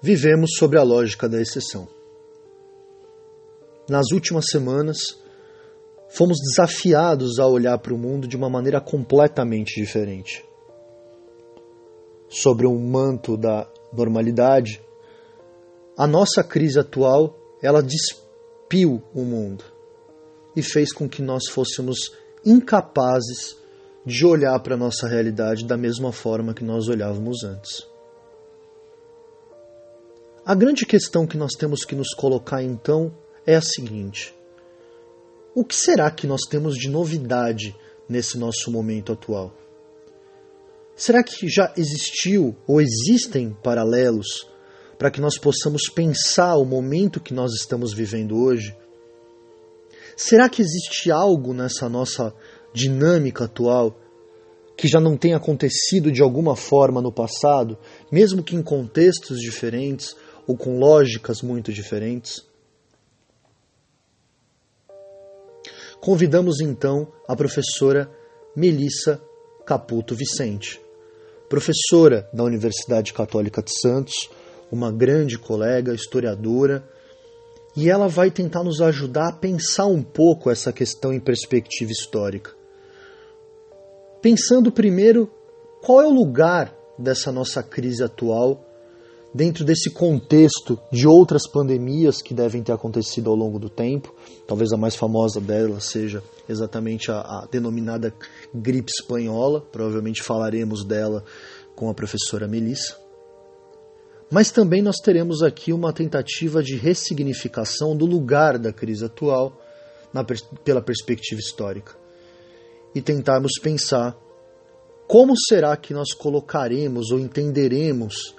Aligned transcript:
vivemos 0.00 0.50
sobre 0.58 0.78
a 0.78 0.82
lógica 0.82 1.28
da 1.28 1.40
exceção. 1.40 1.88
Nas 3.88 4.12
últimas 4.12 4.46
semanas, 4.50 4.98
fomos 6.08 6.38
desafiados 6.40 7.38
a 7.38 7.46
olhar 7.46 7.78
para 7.78 7.94
o 7.94 7.98
mundo 7.98 8.28
de 8.28 8.36
uma 8.36 8.50
maneira 8.50 8.80
completamente 8.80 9.80
diferente. 9.80 10.44
Sobre 12.28 12.66
um 12.66 12.78
manto 12.78 13.36
da 13.36 13.66
normalidade, 13.92 14.80
a 15.96 16.06
nossa 16.06 16.44
crise 16.44 16.78
atual, 16.78 17.34
ela 17.62 17.82
despiu 17.82 19.02
o 19.14 19.22
mundo 19.22 19.64
e 20.54 20.62
fez 20.62 20.92
com 20.92 21.08
que 21.08 21.22
nós 21.22 21.48
fôssemos 21.48 22.12
incapazes 22.44 23.56
de 24.04 24.24
olhar 24.24 24.58
para 24.60 24.74
a 24.74 24.78
nossa 24.78 25.08
realidade 25.08 25.66
da 25.66 25.76
mesma 25.76 26.12
forma 26.12 26.54
que 26.54 26.62
nós 26.62 26.88
olhávamos 26.88 27.42
antes. 27.42 27.87
A 30.48 30.54
grande 30.54 30.86
questão 30.86 31.26
que 31.26 31.36
nós 31.36 31.52
temos 31.52 31.84
que 31.84 31.94
nos 31.94 32.14
colocar 32.14 32.62
então 32.62 33.14
é 33.46 33.54
a 33.54 33.60
seguinte: 33.60 34.34
o 35.54 35.62
que 35.62 35.76
será 35.76 36.10
que 36.10 36.26
nós 36.26 36.40
temos 36.48 36.74
de 36.74 36.88
novidade 36.88 37.76
nesse 38.08 38.38
nosso 38.38 38.70
momento 38.70 39.12
atual? 39.12 39.52
Será 40.96 41.22
que 41.22 41.46
já 41.50 41.70
existiu 41.76 42.56
ou 42.66 42.80
existem 42.80 43.54
paralelos 43.62 44.48
para 44.98 45.10
que 45.10 45.20
nós 45.20 45.36
possamos 45.36 45.82
pensar 45.94 46.56
o 46.56 46.64
momento 46.64 47.20
que 47.20 47.34
nós 47.34 47.52
estamos 47.52 47.92
vivendo 47.92 48.34
hoje? 48.42 48.74
Será 50.16 50.48
que 50.48 50.62
existe 50.62 51.10
algo 51.10 51.52
nessa 51.52 51.90
nossa 51.90 52.34
dinâmica 52.72 53.44
atual 53.44 54.00
que 54.78 54.88
já 54.88 54.98
não 54.98 55.14
tenha 55.14 55.36
acontecido 55.36 56.10
de 56.10 56.22
alguma 56.22 56.56
forma 56.56 57.02
no 57.02 57.12
passado, 57.12 57.76
mesmo 58.10 58.42
que 58.42 58.56
em 58.56 58.62
contextos 58.62 59.40
diferentes 59.40 60.16
ou 60.48 60.56
com 60.56 60.78
lógicas 60.78 61.42
muito 61.42 61.70
diferentes? 61.70 62.42
Convidamos 66.00 66.60
então 66.60 67.12
a 67.28 67.36
professora 67.36 68.10
Melissa 68.56 69.20
Caputo 69.66 70.14
Vicente, 70.14 70.80
professora 71.50 72.30
da 72.32 72.42
Universidade 72.44 73.12
Católica 73.12 73.62
de 73.62 73.78
Santos, 73.78 74.14
uma 74.72 74.90
grande 74.90 75.38
colega, 75.38 75.94
historiadora, 75.94 76.88
e 77.76 77.90
ela 77.90 78.08
vai 78.08 78.30
tentar 78.30 78.64
nos 78.64 78.80
ajudar 78.80 79.28
a 79.28 79.32
pensar 79.32 79.86
um 79.86 80.02
pouco 80.02 80.50
essa 80.50 80.72
questão 80.72 81.12
em 81.12 81.20
perspectiva 81.20 81.92
histórica. 81.92 82.52
Pensando 84.22 84.72
primeiro 84.72 85.30
qual 85.82 86.00
é 86.00 86.06
o 86.06 86.12
lugar 86.12 86.74
dessa 86.98 87.30
nossa 87.30 87.62
crise 87.62 88.02
atual 88.02 88.67
dentro 89.38 89.64
desse 89.64 89.88
contexto 89.88 90.76
de 90.90 91.06
outras 91.06 91.46
pandemias 91.46 92.20
que 92.20 92.34
devem 92.34 92.60
ter 92.60 92.72
acontecido 92.72 93.30
ao 93.30 93.36
longo 93.36 93.56
do 93.56 93.70
tempo. 93.70 94.12
Talvez 94.48 94.72
a 94.72 94.76
mais 94.76 94.96
famosa 94.96 95.40
delas 95.40 95.84
seja 95.84 96.20
exatamente 96.48 97.08
a, 97.12 97.20
a 97.20 97.48
denominada 97.48 98.12
gripe 98.52 98.90
espanhola. 98.90 99.60
Provavelmente 99.60 100.24
falaremos 100.24 100.84
dela 100.84 101.22
com 101.76 101.88
a 101.88 101.94
professora 101.94 102.48
Melissa. 102.48 102.98
Mas 104.28 104.50
também 104.50 104.82
nós 104.82 104.96
teremos 104.96 105.40
aqui 105.40 105.72
uma 105.72 105.92
tentativa 105.92 106.60
de 106.60 106.74
ressignificação 106.74 107.96
do 107.96 108.06
lugar 108.06 108.58
da 108.58 108.72
crise 108.72 109.04
atual 109.04 109.56
na, 110.12 110.24
pela 110.64 110.82
perspectiva 110.82 111.40
histórica 111.40 111.96
e 112.92 113.00
tentarmos 113.00 113.52
pensar 113.62 114.18
como 115.06 115.32
será 115.48 115.76
que 115.76 115.94
nós 115.94 116.12
colocaremos 116.12 117.12
ou 117.12 117.20
entenderemos 117.20 118.36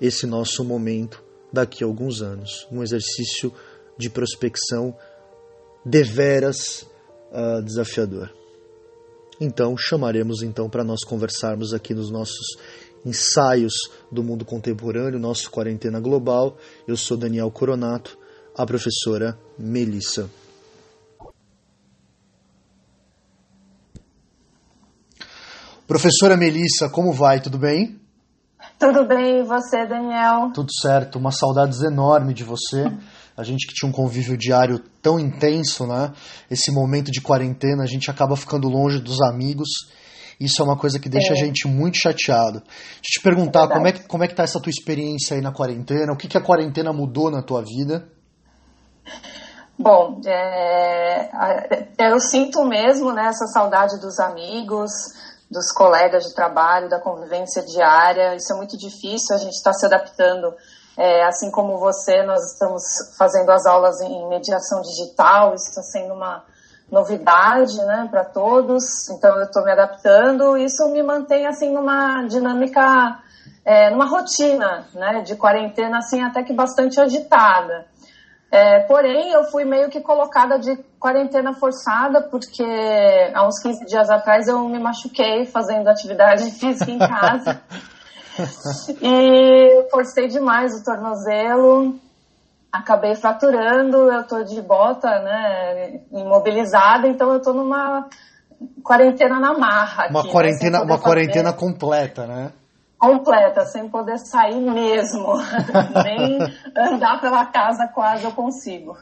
esse 0.00 0.26
nosso 0.26 0.64
momento 0.64 1.22
daqui 1.52 1.84
a 1.84 1.86
alguns 1.86 2.22
anos. 2.22 2.66
Um 2.70 2.82
exercício 2.82 3.52
de 3.98 4.08
prospecção 4.08 4.96
deveras 5.84 6.86
uh, 7.30 7.62
desafiador. 7.62 8.32
Então, 9.40 9.76
chamaremos 9.76 10.42
então 10.42 10.68
para 10.68 10.84
nós 10.84 11.02
conversarmos 11.02 11.72
aqui 11.72 11.94
nos 11.94 12.10
nossos 12.10 12.58
ensaios 13.04 13.72
do 14.12 14.22
mundo 14.22 14.44
contemporâneo, 14.44 15.18
nosso 15.18 15.50
quarentena 15.50 15.98
global. 15.98 16.58
Eu 16.86 16.96
sou 16.96 17.16
Daniel 17.16 17.50
Coronato, 17.50 18.18
a 18.54 18.66
professora 18.66 19.38
Melissa. 19.58 20.30
Professora 25.86 26.36
Melissa, 26.36 26.88
como 26.88 27.12
vai? 27.12 27.40
Tudo 27.40 27.58
bem? 27.58 27.98
Tudo 28.80 29.06
bem, 29.06 29.40
e 29.40 29.42
você, 29.44 29.86
Daniel? 29.86 30.50
Tudo 30.52 30.72
certo, 30.72 31.18
uma 31.18 31.30
saudades 31.30 31.82
enorme 31.82 32.34
de 32.34 32.42
você. 32.42 32.90
A 33.36 33.44
gente 33.44 33.66
que 33.66 33.74
tinha 33.74 33.88
um 33.88 33.92
convívio 33.92 34.36
diário 34.36 34.80
tão 35.00 35.20
intenso, 35.20 35.86
né? 35.86 36.12
Esse 36.50 36.72
momento 36.72 37.12
de 37.12 37.20
quarentena, 37.20 37.84
a 37.84 37.86
gente 37.86 38.10
acaba 38.10 38.34
ficando 38.36 38.68
longe 38.68 38.98
dos 38.98 39.20
amigos 39.20 39.68
isso 40.40 40.62
é 40.62 40.64
uma 40.64 40.76
coisa 40.76 40.98
que 40.98 41.10
deixa 41.10 41.34
é. 41.34 41.36
a 41.36 41.36
gente 41.36 41.68
muito 41.68 41.98
chateado. 41.98 42.60
Deixa 42.60 43.10
eu 43.10 43.12
te 43.12 43.20
perguntar, 43.20 43.64
é 43.64 43.68
como, 43.68 43.86
é 43.86 43.92
que, 43.92 44.08
como 44.08 44.24
é 44.24 44.28
que 44.28 44.34
tá 44.34 44.42
essa 44.42 44.58
tua 44.58 44.70
experiência 44.70 45.36
aí 45.36 45.42
na 45.42 45.52
quarentena? 45.52 46.14
O 46.14 46.16
que, 46.16 46.26
que 46.26 46.38
a 46.38 46.40
quarentena 46.40 46.94
mudou 46.94 47.30
na 47.30 47.42
tua 47.42 47.62
vida? 47.62 48.08
Bom, 49.78 50.18
é, 50.26 51.30
eu 51.98 52.18
sinto 52.18 52.64
mesmo 52.64 53.12
né, 53.12 53.26
essa 53.26 53.46
saudade 53.46 54.00
dos 54.00 54.18
amigos, 54.18 54.90
dos 55.50 55.72
colegas 55.72 56.24
de 56.24 56.34
trabalho, 56.34 56.88
da 56.88 57.00
convivência 57.00 57.62
diária. 57.62 58.36
Isso 58.36 58.52
é 58.52 58.56
muito 58.56 58.76
difícil, 58.76 59.34
a 59.34 59.38
gente 59.38 59.54
está 59.54 59.72
se 59.72 59.84
adaptando. 59.86 60.54
É, 60.96 61.24
assim 61.24 61.50
como 61.50 61.78
você, 61.78 62.22
nós 62.22 62.52
estamos 62.52 62.82
fazendo 63.16 63.50
as 63.50 63.64
aulas 63.66 64.00
em 64.00 64.28
mediação 64.28 64.82
digital, 64.82 65.54
isso 65.54 65.70
está 65.70 65.82
sendo 65.82 66.14
uma, 66.14 66.44
novidade, 66.90 67.76
né, 67.84 68.08
para 68.10 68.24
todos. 68.24 69.08
Então 69.10 69.36
eu 69.36 69.44
estou 69.44 69.64
me 69.64 69.72
adaptando. 69.72 70.56
Isso 70.56 70.88
me 70.88 71.02
mantém 71.02 71.46
assim 71.46 71.72
numa 71.72 72.24
dinâmica, 72.24 73.18
é, 73.64 73.90
numa 73.90 74.06
rotina, 74.06 74.86
né, 74.94 75.22
de 75.22 75.36
quarentena 75.36 75.98
assim 75.98 76.22
até 76.22 76.42
que 76.42 76.52
bastante 76.52 77.00
agitada. 77.00 77.86
É, 78.50 78.80
porém, 78.80 79.32
eu 79.32 79.44
fui 79.44 79.64
meio 79.64 79.88
que 79.88 80.00
colocada 80.00 80.58
de 80.58 80.76
quarentena 80.98 81.54
forçada, 81.54 82.22
porque 82.22 82.64
há 83.32 83.46
uns 83.46 83.60
15 83.62 83.84
dias 83.86 84.10
atrás 84.10 84.48
eu 84.48 84.68
me 84.68 84.78
machuquei 84.78 85.46
fazendo 85.46 85.88
atividade 85.88 86.50
física 86.58 86.90
em 86.90 86.98
casa. 86.98 87.62
e 89.00 89.88
forcei 89.90 90.26
demais 90.26 90.72
o 90.72 90.84
tornozelo 90.84 91.98
acabei 92.72 93.14
fraturando, 93.14 94.10
eu 94.10 94.22
tô 94.24 94.42
de 94.44 94.62
bota, 94.62 95.08
né, 95.20 96.00
imobilizada, 96.12 97.08
então 97.08 97.32
eu 97.32 97.42
tô 97.42 97.52
numa 97.52 98.06
quarentena 98.82 99.40
na 99.40 99.58
marra. 99.58 100.08
Uma 100.08 100.20
aqui, 100.20 100.28
né, 100.28 100.32
quarentena, 100.32 100.78
né, 100.78 100.84
uma 100.84 100.98
quarentena 100.98 101.52
completa, 101.52 102.26
né? 102.26 102.52
Completa, 103.00 103.64
sem 103.64 103.88
poder 103.88 104.18
sair 104.18 104.60
mesmo. 104.60 105.34
Nem 106.04 106.38
andar 106.76 107.18
pela 107.18 107.46
casa 107.46 107.88
quase 107.88 108.24
eu 108.24 108.32
consigo. 108.32 108.94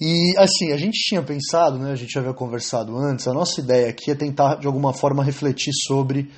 E 0.00 0.32
assim, 0.38 0.72
a 0.72 0.76
gente 0.76 0.98
tinha 1.00 1.20
pensado, 1.20 1.76
né, 1.76 1.90
a 1.90 1.96
gente 1.96 2.12
já 2.12 2.20
havia 2.20 2.32
conversado 2.32 2.96
antes, 2.96 3.26
a 3.26 3.34
nossa 3.34 3.60
ideia 3.60 3.90
aqui 3.90 4.12
é 4.12 4.14
tentar 4.14 4.54
de 4.60 4.66
alguma 4.66 4.94
forma 4.94 5.24
refletir 5.24 5.72
sobre 5.86 6.30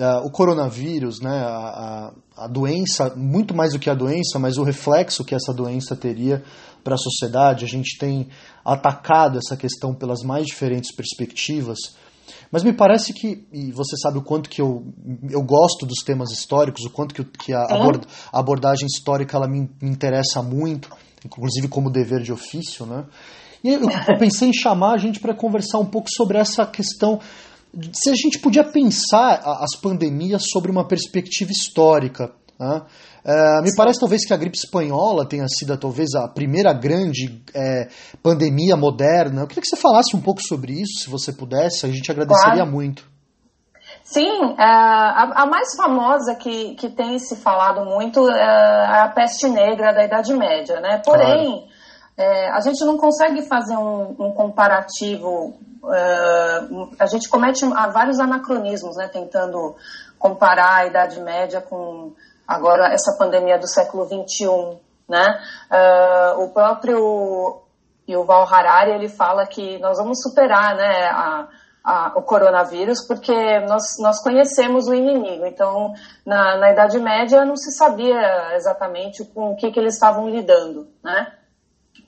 uh, 0.00 0.26
o 0.26 0.30
coronavírus, 0.30 1.20
né, 1.20 1.30
a, 1.30 2.12
a, 2.36 2.44
a, 2.44 2.48
doença, 2.48 3.14
muito 3.16 3.54
mais 3.54 3.72
do 3.72 3.78
que 3.78 3.88
a 3.88 3.94
doença, 3.94 4.38
mas 4.38 4.58
o 4.58 4.64
reflexo 4.64 5.24
que 5.24 5.34
essa 5.34 5.54
doença 5.54 5.94
teria 5.94 6.42
para 6.82 6.94
a 6.94 6.98
sociedade. 6.98 7.64
A 7.64 7.68
gente 7.68 7.96
tem 7.98 8.28
atacado 8.64 9.38
essa 9.38 9.56
questão 9.56 9.94
pelas 9.94 10.22
mais 10.22 10.46
diferentes 10.46 10.94
perspectivas. 10.94 11.78
Mas 12.50 12.64
me 12.64 12.72
parece 12.72 13.12
que, 13.12 13.46
e 13.52 13.70
você 13.70 13.96
sabe 13.96 14.18
o 14.18 14.22
quanto 14.22 14.50
que 14.50 14.60
eu, 14.60 14.84
eu 15.30 15.42
gosto 15.42 15.86
dos 15.86 16.02
temas 16.04 16.32
históricos, 16.32 16.84
o 16.84 16.90
quanto 16.90 17.14
que, 17.14 17.24
que 17.24 17.52
a, 17.52 17.62
abord, 17.62 18.06
a 18.32 18.40
abordagem 18.40 18.86
histórica 18.86 19.36
ela 19.36 19.46
me, 19.46 19.70
me 19.80 19.90
interessa 19.90 20.42
muito, 20.42 20.90
inclusive 21.24 21.68
como 21.68 21.90
dever 21.90 22.22
de 22.22 22.32
ofício, 22.32 22.84
né? 22.84 23.04
E 23.62 23.68
eu, 23.68 23.82
eu 23.82 24.18
pensei 24.18 24.48
em 24.48 24.52
chamar 24.52 24.94
a 24.94 24.98
gente 24.98 25.20
para 25.20 25.34
conversar 25.34 25.78
um 25.78 25.86
pouco 25.86 26.08
sobre 26.10 26.38
essa 26.38 26.66
questão 26.66 27.20
se 27.92 28.10
a 28.10 28.14
gente 28.14 28.38
podia 28.38 28.64
pensar 28.64 29.40
as 29.44 29.78
pandemias 29.80 30.42
sobre 30.50 30.70
uma 30.70 30.86
perspectiva 30.86 31.52
histórica. 31.52 32.32
Né? 32.58 32.82
É, 33.24 33.62
me 33.62 33.74
parece 33.76 34.00
talvez 34.00 34.26
que 34.26 34.32
a 34.32 34.36
gripe 34.36 34.56
espanhola 34.56 35.28
tenha 35.28 35.46
sido 35.48 35.76
talvez 35.76 36.14
a 36.14 36.28
primeira 36.28 36.72
grande 36.72 37.42
é, 37.54 37.88
pandemia 38.22 38.76
moderna. 38.76 39.42
Eu 39.42 39.46
queria 39.46 39.62
que 39.62 39.68
você 39.68 39.76
falasse 39.76 40.16
um 40.16 40.20
pouco 40.20 40.40
sobre 40.42 40.72
isso, 40.72 41.04
se 41.04 41.10
você 41.10 41.32
pudesse, 41.32 41.86
a 41.86 41.90
gente 41.90 42.10
agradeceria 42.10 42.54
claro. 42.56 42.70
muito. 42.70 43.08
Sim, 44.02 44.54
é, 44.58 44.64
a, 44.64 45.42
a, 45.42 45.46
mais 45.46 45.76
famosa 45.76 46.34
que, 46.34 46.74
que 46.74 46.88
tem 46.88 47.18
se 47.18 47.36
falado 47.36 47.84
muito 47.84 48.28
é 48.30 49.00
a 49.02 49.08
peste 49.08 49.48
negra 49.48 49.92
da 49.92 50.04
Idade 50.04 50.32
Média, 50.34 50.80
né? 50.80 51.00
Porém, 51.04 51.68
claro. 52.16 52.54
a 52.54 52.60
gente 52.60 52.84
não 52.84 52.96
consegue 52.96 53.42
fazer 53.46 53.76
um, 53.76 54.16
um 54.18 54.32
comparativo 54.32 55.54
Uh, 55.82 56.90
a 56.98 57.06
gente 57.06 57.26
comete 57.28 57.64
vários 57.66 58.20
anacronismos, 58.20 58.96
né, 58.96 59.08
tentando 59.08 59.74
comparar 60.18 60.76
a 60.76 60.86
Idade 60.86 61.18
Média 61.20 61.62
com 61.62 62.12
agora 62.50 62.92
essa 62.92 63.16
pandemia 63.16 63.56
do 63.60 63.68
século 63.68 64.06
21, 64.06 64.76
né? 65.08 65.40
Uh, 65.70 66.42
o 66.42 66.48
próprio 66.50 67.62
Yuval 68.08 68.42
Harari 68.52 68.90
ele 68.90 69.08
fala 69.08 69.46
que 69.46 69.78
nós 69.78 69.98
vamos 69.98 70.20
superar, 70.20 70.74
né, 70.74 71.06
a, 71.10 71.48
a, 71.84 72.12
o 72.16 72.22
coronavírus 72.22 73.06
porque 73.06 73.60
nós, 73.60 73.98
nós 74.00 74.20
conhecemos 74.20 74.88
o 74.88 74.94
inimigo. 74.94 75.46
Então, 75.46 75.94
na, 76.26 76.56
na 76.56 76.72
Idade 76.72 76.98
Média 76.98 77.44
não 77.44 77.56
se 77.56 77.70
sabia 77.70 78.56
exatamente 78.56 79.24
com 79.26 79.52
o 79.52 79.56
que, 79.56 79.70
que 79.70 79.78
eles 79.78 79.94
estavam 79.94 80.28
lidando, 80.28 80.88
né? 81.04 81.32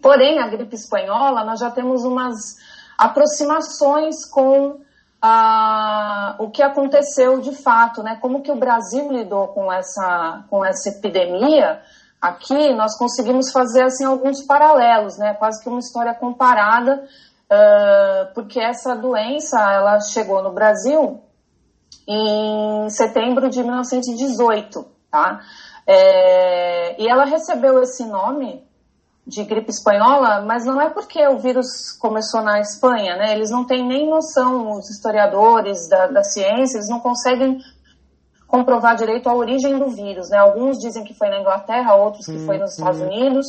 Porém, 0.02 0.40
a 0.40 0.48
gripe 0.48 0.74
espanhola 0.74 1.44
nós 1.44 1.60
já 1.60 1.70
temos 1.70 2.02
umas 2.02 2.56
aproximações 2.98 4.28
com 4.28 4.80
ah, 5.24 6.34
o 6.40 6.50
que 6.50 6.60
aconteceu 6.60 7.40
de 7.40 7.54
fato, 7.54 8.02
né? 8.02 8.18
Como 8.20 8.42
que 8.42 8.50
o 8.50 8.56
Brasil 8.56 9.08
lidou 9.12 9.48
com 9.48 9.72
essa, 9.72 10.44
com 10.50 10.64
essa 10.64 10.88
epidemia? 10.88 11.80
Aqui 12.20 12.74
nós 12.74 12.98
conseguimos 12.98 13.52
fazer 13.52 13.84
assim 13.84 14.04
alguns 14.04 14.44
paralelos, 14.44 15.16
né? 15.18 15.34
Quase 15.34 15.62
que 15.62 15.68
uma 15.68 15.78
história 15.78 16.12
comparada, 16.12 17.04
uh, 17.50 18.34
porque 18.34 18.60
essa 18.60 18.96
doença 18.96 19.60
ela 19.72 20.00
chegou 20.00 20.42
no 20.42 20.50
Brasil 20.50 21.22
em 22.08 22.90
setembro 22.90 23.48
de 23.48 23.62
1918, 23.62 24.84
tá? 25.08 25.40
É, 25.86 27.00
e 27.00 27.08
ela 27.08 27.24
recebeu 27.24 27.80
esse 27.80 28.04
nome 28.04 28.64
de 29.26 29.44
gripe 29.44 29.70
espanhola, 29.70 30.42
mas 30.42 30.64
não 30.64 30.80
é 30.80 30.90
porque 30.90 31.24
o 31.28 31.38
vírus 31.38 31.92
começou 32.00 32.42
na 32.42 32.60
Espanha, 32.60 33.16
né? 33.16 33.32
Eles 33.32 33.50
não 33.50 33.64
têm 33.64 33.86
nem 33.86 34.08
noção, 34.08 34.72
os 34.72 34.90
historiadores 34.90 35.88
da, 35.88 36.08
da 36.08 36.24
ciência, 36.24 36.78
eles 36.78 36.88
não 36.88 36.98
conseguem 36.98 37.58
comprovar 38.48 38.96
direito 38.96 39.28
a 39.28 39.34
origem 39.34 39.78
do 39.78 39.88
vírus, 39.88 40.28
né? 40.28 40.38
Alguns 40.38 40.78
dizem 40.78 41.04
que 41.04 41.14
foi 41.14 41.28
na 41.28 41.40
Inglaterra, 41.40 41.94
outros 41.94 42.26
que 42.26 42.38
foi 42.44 42.58
nos 42.58 42.72
Estados. 42.72 43.00
Unidos. 43.00 43.46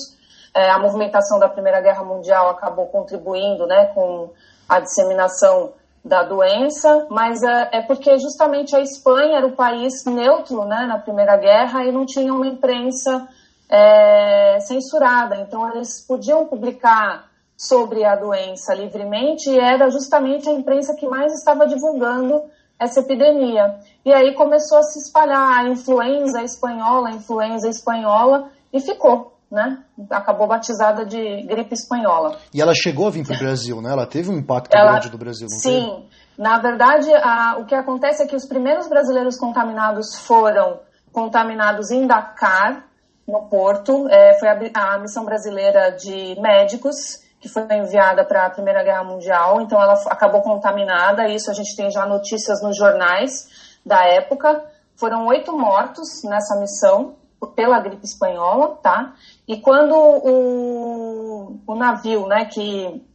É, 0.55 0.69
a 0.69 0.77
movimentação 0.77 1.39
da 1.39 1.49
Primeira 1.49 1.81
Guerra 1.81 2.03
Mundial 2.03 2.47
acabou 2.49 2.85
contribuindo, 2.85 3.65
né, 3.65 3.87
com 3.87 4.29
a 4.69 4.79
disseminação 4.79 5.73
da 6.05 6.21
doença, 6.21 7.07
mas 7.09 7.41
é, 7.41 7.69
é, 7.71 7.81
porque 7.81 8.17
justamente 8.19 8.75
a 8.75 8.79
Espanha 8.79 9.37
era 9.37 9.47
o 9.47 9.55
país 9.55 10.05
neutro, 10.05 10.63
né, 10.65 10.85
na 10.85 10.99
Primeira 10.99 11.35
Guerra 11.37 11.83
e 11.85 11.91
não 11.91 12.05
tinha 12.05 12.31
uma 12.31 12.45
imprensa 12.45 13.27
é, 13.69 14.59
censurada. 14.61 15.37
Então, 15.37 15.69
eles 15.73 16.05
podiam 16.07 16.45
publicar 16.45 17.29
sobre 17.57 18.03
a 18.03 18.15
doença 18.15 18.73
livremente 18.73 19.49
e 19.49 19.59
era 19.59 19.89
justamente 19.89 20.49
a 20.49 20.53
imprensa 20.53 20.95
que 20.95 21.07
mais 21.07 21.33
estava 21.33 21.65
divulgando 21.67 22.43
essa 22.79 22.99
epidemia. 22.99 23.79
E 24.05 24.13
aí 24.13 24.33
começou 24.33 24.77
a 24.77 24.83
se 24.83 24.99
espalhar 24.99 25.59
a 25.59 25.69
influenza 25.69 26.41
espanhola, 26.41 27.09
a 27.09 27.11
influenza 27.11 27.69
espanhola, 27.69 28.49
e 28.71 28.81
ficou, 28.81 29.37
né? 29.49 29.79
Acabou 30.09 30.47
batizada 30.47 31.05
de 31.05 31.43
gripe 31.43 31.73
espanhola. 31.73 32.37
E 32.53 32.61
ela 32.61 32.73
chegou 32.73 33.07
a 33.07 33.11
vir 33.11 33.25
para 33.25 33.35
o 33.35 33.39
Brasil, 33.39 33.81
né? 33.81 33.91
Ela 33.91 34.05
teve 34.05 34.29
um 34.29 34.37
impacto 34.37 34.75
ela, 34.75 34.91
grande 34.93 35.11
no 35.11 35.17
Brasil, 35.17 35.47
não 35.49 35.57
Sim. 35.57 35.89
Teve? 35.89 36.23
Na 36.37 36.59
verdade, 36.59 37.13
a, 37.13 37.57
o 37.59 37.65
que 37.65 37.75
acontece 37.75 38.23
é 38.23 38.27
que 38.27 38.35
os 38.35 38.47
primeiros 38.47 38.89
brasileiros 38.89 39.37
contaminados 39.37 40.15
foram 40.25 40.79
contaminados 41.11 41.91
em 41.91 42.07
Dakar, 42.07 42.83
no 43.27 43.43
Porto. 43.43 44.07
É, 44.09 44.37
foi 44.39 44.47
a, 44.47 44.57
a, 44.73 44.99
missão 44.99 45.25
brasileira 45.25 45.91
de 45.91 46.39
médicos 46.39 47.21
que 47.39 47.49
foi 47.49 47.63
enviada 47.75 48.23
para 48.23 48.45
a 48.45 48.49
Primeira 48.49 48.83
Guerra 48.83 49.03
Mundial, 49.03 49.59
então 49.59 49.81
ela 49.81 49.95
acabou 50.07 50.41
contaminada. 50.41 51.27
Isso 51.27 51.51
a 51.51 51.53
gente 51.53 51.75
tem 51.75 51.91
já 51.91 52.05
notícias 52.05 52.61
nos 52.61 52.77
jornais 52.77 53.49
da 53.85 54.05
época. 54.05 54.63
Foram 54.95 55.27
oito 55.27 55.51
mortos 55.51 56.23
nessa 56.23 56.57
missão 56.59 57.15
pela 57.55 57.79
gripe 57.81 58.05
espanhola, 58.05 58.77
tá? 58.81 59.13
E 59.45 59.57
quando 59.59 59.93
o, 59.93 61.59
o 61.67 61.75
navio, 61.75 62.27
né, 62.27 62.45
que 62.45 63.05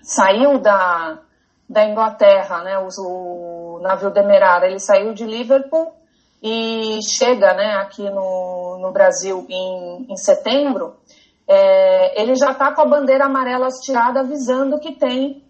saiu 0.00 0.58
da, 0.58 1.18
da 1.68 1.84
Inglaterra, 1.84 2.62
né, 2.62 2.78
o, 2.78 3.76
o 3.76 3.80
navio 3.80 4.10
Demerara, 4.10 4.66
ele 4.66 4.78
saiu 4.78 5.12
de 5.12 5.24
Liverpool 5.24 5.93
e 6.46 6.98
chega 7.02 7.54
né, 7.54 7.76
aqui 7.76 8.02
no, 8.02 8.76
no 8.78 8.92
Brasil 8.92 9.46
em, 9.48 10.06
em 10.10 10.16
setembro, 10.18 10.94
é, 11.48 12.20
ele 12.20 12.36
já 12.36 12.50
está 12.52 12.70
com 12.70 12.82
a 12.82 12.86
bandeira 12.86 13.24
amarela 13.24 13.66
hasteada 13.66 14.20
avisando 14.20 14.78
que 14.78 14.92
tem 14.92 15.42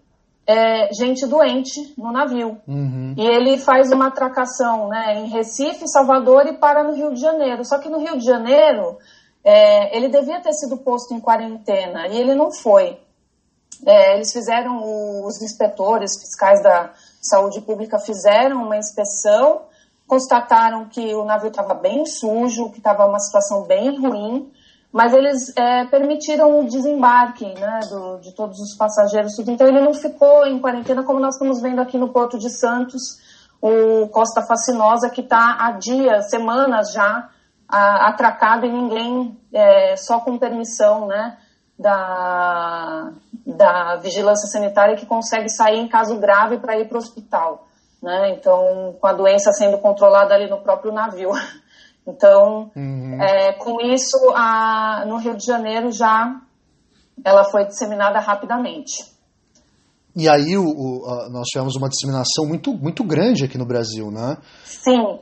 é, 0.47 0.93
gente 0.93 1.27
doente 1.27 1.93
no 1.99 2.13
navio. 2.13 2.61
Uhum. 2.69 3.13
E 3.19 3.27
ele 3.27 3.59
faz 3.59 3.91
uma 3.91 4.07
atracação 4.07 4.87
né, 4.87 5.19
em 5.19 5.27
Recife, 5.27 5.89
Salvador 5.89 6.47
e 6.47 6.59
para 6.59 6.85
no 6.85 6.95
Rio 6.95 7.13
de 7.13 7.21
Janeiro. 7.21 7.65
Só 7.65 7.79
que 7.79 7.89
no 7.89 7.99
Rio 7.99 8.17
de 8.17 8.25
Janeiro, 8.25 8.97
é, 9.43 9.97
ele 9.97 10.09
devia 10.09 10.41
ter 10.41 10.53
sido 10.53 10.77
posto 10.77 11.13
em 11.13 11.21
quarentena 11.21 12.07
e 12.07 12.17
ele 12.17 12.37
não 12.37 12.53
foi. 12.53 13.01
É, 13.85 14.15
eles 14.15 14.33
fizeram, 14.33 15.25
os 15.27 15.43
inspetores 15.43 16.13
fiscais 16.21 16.63
da 16.63 16.93
saúde 17.21 17.61
pública 17.63 17.99
fizeram 17.99 18.63
uma 18.63 18.77
inspeção 18.77 19.63
constataram 20.07 20.87
que 20.87 21.15
o 21.15 21.25
navio 21.25 21.49
estava 21.49 21.75
bem 21.75 22.05
sujo, 22.07 22.71
que 22.71 22.79
estava 22.79 23.07
uma 23.07 23.19
situação 23.19 23.65
bem 23.65 23.99
ruim, 23.99 24.51
mas 24.93 25.13
eles 25.13 25.53
é, 25.57 25.85
permitiram 25.87 26.61
o 26.61 26.69
desembarque 26.69 27.47
né, 27.59 27.81
do, 27.91 28.19
de 28.21 28.33
todos 28.33 28.61
os 28.61 28.77
passageiros. 28.77 29.35
Tudo. 29.35 29.51
Então 29.51 29.67
ele 29.67 29.81
não 29.81 29.93
ficou 29.93 30.47
em 30.47 30.59
quarentena 30.61 31.03
como 31.03 31.19
nós 31.19 31.35
estamos 31.35 31.61
vendo 31.61 31.81
aqui 31.81 31.99
no 31.99 32.11
Porto 32.11 32.39
de 32.39 32.51
Santos, 32.51 33.19
o 33.61 34.07
Costa 34.09 34.43
Fascinosa, 34.43 35.11
que 35.11 35.23
está 35.23 35.57
há 35.59 35.73
dias, 35.73 36.31
semanas 36.31 36.93
já, 36.93 37.29
a, 37.69 38.09
atracado 38.09 38.67
e 38.67 38.71
ninguém, 38.71 39.37
é, 39.53 39.97
só 39.97 40.21
com 40.21 40.39
permissão 40.39 41.07
né, 41.07 41.39
da, 41.79 43.11
da 43.45 43.97
vigilância 43.97 44.47
sanitária, 44.49 44.97
que 44.97 45.07
consegue 45.07 45.49
sair 45.49 45.81
em 45.81 45.89
caso 45.89 46.19
grave 46.19 46.59
para 46.59 46.79
ir 46.79 46.89
para 46.89 46.97
o 46.97 47.01
hospital 47.01 47.67
né? 48.05 48.35
Então, 48.35 48.95
com 49.01 49.07
a 49.07 49.15
doença 49.15 49.51
sendo 49.53 49.79
controlada 49.79 50.35
ali 50.35 50.49
no 50.49 50.61
próprio 50.61 50.93
navio. 50.93 51.31
Então, 52.07 52.71
uhum. 52.77 53.19
é, 53.19 53.55
com 53.55 53.81
isso, 53.81 54.19
a, 54.35 55.07
no 55.07 55.17
Rio 55.17 55.35
de 55.35 55.47
Janeiro 55.47 55.91
já 55.91 56.39
ela 57.25 57.45
foi 57.45 57.65
disseminada 57.65 58.21
rapidamente. 58.21 59.05
E 60.15 60.29
aí 60.29 60.55
o, 60.55 60.67
o, 60.67 61.31
nós 61.31 61.47
tivemos 61.47 61.77
uma 61.77 61.89
disseminação 61.89 62.45
muito, 62.47 62.75
muito 62.75 63.03
grande 63.03 63.47
aqui 63.47 63.57
no 63.57 63.65
Brasil, 63.65 64.11
né? 64.11 64.37
Sim. 64.65 65.19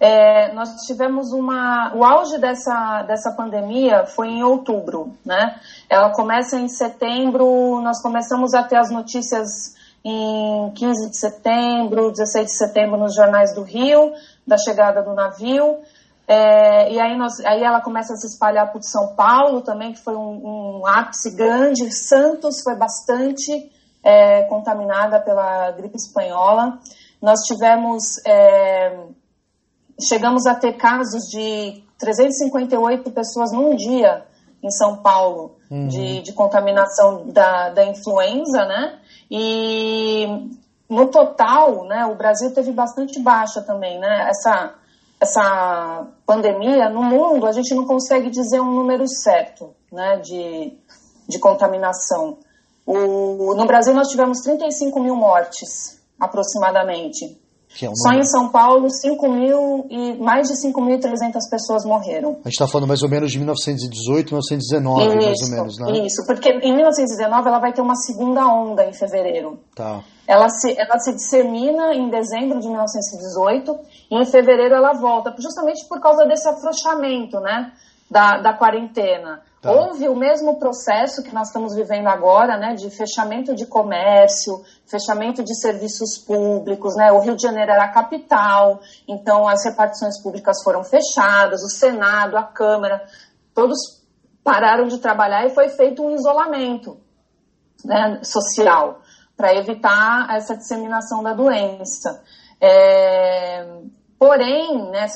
É, 0.00 0.54
nós 0.54 0.70
tivemos 0.86 1.34
uma. 1.34 1.94
O 1.94 2.02
auge 2.02 2.38
dessa, 2.38 3.02
dessa 3.02 3.34
pandemia 3.36 4.06
foi 4.06 4.28
em 4.28 4.42
outubro, 4.42 5.14
né? 5.22 5.60
Ela 5.86 6.14
começa 6.14 6.58
em 6.58 6.68
setembro, 6.68 7.82
nós 7.82 8.00
começamos 8.00 8.54
a 8.54 8.62
ter 8.62 8.76
as 8.76 8.90
notícias 8.90 9.76
em 10.08 10.70
15 10.70 11.10
de 11.10 11.18
setembro, 11.18 12.12
16 12.12 12.46
de 12.46 12.56
setembro 12.56 12.96
nos 12.96 13.12
jornais 13.12 13.52
do 13.56 13.62
Rio, 13.62 14.12
da 14.46 14.56
chegada 14.56 15.02
do 15.02 15.12
navio. 15.12 15.78
É, 16.28 16.92
e 16.92 17.00
aí, 17.00 17.16
nós, 17.18 17.40
aí 17.44 17.62
ela 17.62 17.80
começa 17.80 18.12
a 18.12 18.16
se 18.16 18.28
espalhar 18.28 18.70
por 18.70 18.84
São 18.84 19.16
Paulo 19.16 19.62
também, 19.62 19.92
que 19.92 19.98
foi 19.98 20.14
um, 20.14 20.78
um 20.78 20.86
ápice 20.86 21.34
grande. 21.34 21.90
Santos 21.90 22.62
foi 22.62 22.76
bastante 22.76 23.68
é, 24.04 24.44
contaminada 24.44 25.18
pela 25.18 25.72
gripe 25.72 25.96
espanhola. 25.96 26.78
Nós 27.20 27.40
tivemos, 27.40 28.24
é, 28.24 28.96
chegamos 30.00 30.46
a 30.46 30.54
ter 30.54 30.74
casos 30.74 31.24
de 31.28 31.82
358 31.98 33.10
pessoas 33.10 33.50
num 33.50 33.74
dia 33.74 34.24
em 34.62 34.70
São 34.70 34.98
Paulo 34.98 35.56
uhum. 35.68 35.88
de, 35.88 36.22
de 36.22 36.32
contaminação 36.32 37.26
da, 37.26 37.70
da 37.70 37.84
influenza, 37.84 38.64
né? 38.66 39.00
E 39.30 40.48
no 40.88 41.06
total, 41.08 41.84
né, 41.84 42.06
o 42.06 42.14
Brasil 42.14 42.52
teve 42.52 42.72
bastante 42.72 43.20
baixa 43.20 43.60
também, 43.62 43.98
né? 43.98 44.28
Essa, 44.28 44.74
essa 45.20 46.06
pandemia, 46.24 46.88
no 46.88 47.02
mundo, 47.02 47.46
a 47.46 47.52
gente 47.52 47.74
não 47.74 47.86
consegue 47.86 48.30
dizer 48.30 48.60
um 48.60 48.72
número 48.72 49.06
certo, 49.08 49.74
né, 49.92 50.18
de, 50.18 50.72
de 51.28 51.38
contaminação. 51.38 52.38
O, 52.86 53.54
no 53.54 53.66
Brasil, 53.66 53.92
nós 53.94 54.08
tivemos 54.08 54.38
35 54.42 55.00
mil 55.00 55.16
mortes, 55.16 56.00
aproximadamente. 56.20 57.40
É 57.84 57.90
Só 57.94 58.12
em 58.12 58.24
São 58.24 58.48
Paulo, 58.48 58.88
5 58.88 59.28
mil 59.28 59.86
e 59.90 60.14
mais 60.14 60.48
de 60.48 60.54
5.300 60.54 61.34
pessoas 61.50 61.84
morreram. 61.84 62.30
A 62.44 62.48
gente 62.48 62.52
está 62.52 62.66
falando 62.66 62.88
mais 62.88 63.02
ou 63.02 63.08
menos 63.08 63.30
de 63.30 63.38
1918, 63.38 64.28
1919, 64.30 65.18
isso, 65.18 65.20
mais 65.20 65.42
ou 65.42 65.50
menos, 65.50 65.78
né? 65.78 66.06
Isso, 66.06 66.26
porque 66.26 66.48
em 66.48 66.74
1919 66.74 67.48
ela 67.48 67.58
vai 67.58 67.72
ter 67.72 67.82
uma 67.82 67.96
segunda 67.96 68.46
onda 68.46 68.84
em 68.84 68.92
fevereiro. 68.92 69.58
Tá. 69.74 70.02
Ela 70.26 70.48
se, 70.48 70.74
ela 70.78 70.98
se 70.98 71.12
dissemina 71.12 71.94
em 71.94 72.08
dezembro 72.10 72.58
de 72.60 72.66
1918 72.66 73.78
e 74.10 74.16
em 74.16 74.24
fevereiro 74.24 74.74
ela 74.74 74.92
volta, 74.92 75.34
justamente 75.38 75.86
por 75.88 76.00
causa 76.00 76.24
desse 76.24 76.48
afrouxamento, 76.48 77.38
né, 77.40 77.72
da, 78.10 78.38
da 78.40 78.54
quarentena. 78.54 79.42
Tá. 79.66 79.72
Houve 79.72 80.08
o 80.08 80.14
mesmo 80.14 80.58
processo 80.58 81.22
que 81.22 81.34
nós 81.34 81.48
estamos 81.48 81.74
vivendo 81.74 82.06
agora, 82.06 82.56
né, 82.56 82.74
de 82.74 82.88
fechamento 82.88 83.54
de 83.54 83.66
comércio, 83.66 84.62
fechamento 84.86 85.42
de 85.42 85.58
serviços 85.60 86.16
públicos, 86.18 86.94
né? 86.94 87.10
O 87.10 87.18
Rio 87.18 87.34
de 87.34 87.42
Janeiro 87.42 87.72
era 87.72 87.84
a 87.84 87.92
capital, 87.92 88.80
então 89.08 89.48
as 89.48 89.64
repartições 89.64 90.22
públicas 90.22 90.62
foram 90.62 90.84
fechadas, 90.84 91.62
o 91.62 91.68
Senado, 91.68 92.36
a 92.36 92.44
Câmara, 92.44 93.04
todos 93.52 93.76
pararam 94.44 94.86
de 94.86 94.98
trabalhar 94.98 95.44
e 95.44 95.50
foi 95.50 95.68
feito 95.68 96.04
um 96.04 96.14
isolamento, 96.14 96.98
né, 97.84 98.20
social 98.22 99.00
para 99.36 99.54
evitar 99.54 100.34
essa 100.34 100.56
disseminação 100.56 101.22
da 101.22 101.34
doença. 101.34 102.22
É, 102.60 103.66
Porém, 104.18 104.90
né, 104.90 105.06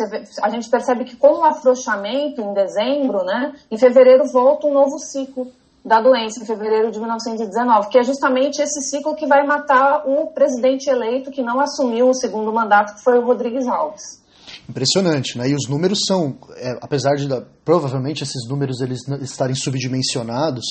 a 0.43 0.51
gente 0.51 0.69
percebe 0.69 1.05
que 1.05 1.17
com 1.17 1.41
o 1.41 1.45
afrouxamento 1.45 2.41
em 2.41 2.53
dezembro, 2.53 3.25
né, 3.25 3.55
em 3.71 3.79
fevereiro 3.79 4.25
volta 4.31 4.67
um 4.67 4.75
novo 4.75 4.99
ciclo 4.99 5.47
da 5.83 6.01
doença, 6.03 6.43
em 6.43 6.47
fevereiro 6.47 6.91
de 6.91 6.99
1919, 6.99 7.89
que 7.89 7.99
é 7.99 8.03
justamente 8.03 8.61
esse 8.61 8.83
ciclo 8.83 9.17
que 9.17 9.27
vai 9.27 9.47
matar 9.47 10.03
o 10.07 10.27
presidente 10.27 10.91
eleito 10.91 11.31
que 11.31 11.43
não 11.43 11.59
assumiu 11.59 12.11
o 12.11 12.15
segundo 12.15 12.53
mandato, 12.53 12.97
que 12.97 13.03
foi 13.03 13.19
o 13.19 13.25
Rodrigues 13.25 13.67
Alves. 13.67 14.21
Impressionante, 14.69 15.39
né? 15.39 15.49
E 15.49 15.55
os 15.55 15.69
números 15.69 16.01
são, 16.07 16.37
é, 16.57 16.79
apesar 16.83 17.15
de 17.15 17.27
provavelmente 17.65 18.23
esses 18.23 18.49
números 18.49 18.81
eles 18.81 19.01
estarem 19.23 19.55
subdimensionados, 19.55 20.65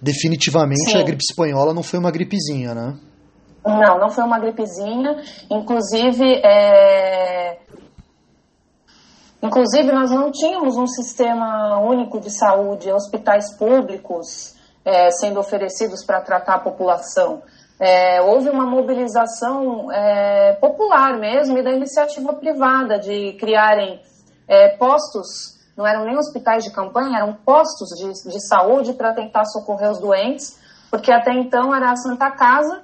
definitivamente 0.00 0.90
Sim. 0.90 0.98
a 0.98 1.02
gripe 1.02 1.22
espanhola 1.22 1.72
não 1.72 1.82
foi 1.82 1.98
uma 1.98 2.10
gripezinha, 2.10 2.74
né? 2.74 2.98
Não, 3.64 3.98
não 3.98 4.10
foi 4.10 4.24
uma 4.24 4.38
gripezinha. 4.38 5.22
Inclusive, 5.50 6.24
é... 6.44 7.58
Inclusive, 9.42 9.90
nós 9.90 10.10
não 10.10 10.30
tínhamos 10.30 10.76
um 10.76 10.86
sistema 10.86 11.78
único 11.80 12.20
de 12.20 12.30
saúde, 12.30 12.92
hospitais 12.92 13.56
públicos 13.56 14.54
é, 14.84 15.10
sendo 15.10 15.40
oferecidos 15.40 16.04
para 16.04 16.20
tratar 16.20 16.56
a 16.56 16.58
população. 16.58 17.42
É, 17.78 18.20
houve 18.20 18.50
uma 18.50 18.66
mobilização 18.66 19.90
é, 19.90 20.52
popular 20.60 21.18
mesmo 21.18 21.56
e 21.56 21.62
da 21.62 21.70
iniciativa 21.70 22.34
privada 22.34 22.98
de 22.98 23.32
criarem 23.40 24.02
é, 24.46 24.76
postos, 24.76 25.58
não 25.74 25.86
eram 25.86 26.04
nem 26.04 26.18
hospitais 26.18 26.62
de 26.62 26.70
campanha, 26.70 27.18
eram 27.18 27.32
postos 27.32 27.88
de, 27.96 28.30
de 28.30 28.46
saúde 28.46 28.92
para 28.92 29.14
tentar 29.14 29.46
socorrer 29.46 29.90
os 29.90 29.98
doentes, 29.98 30.58
porque 30.90 31.10
até 31.10 31.32
então 31.32 31.74
era 31.74 31.90
a 31.90 31.96
Santa 31.96 32.30
Casa 32.30 32.82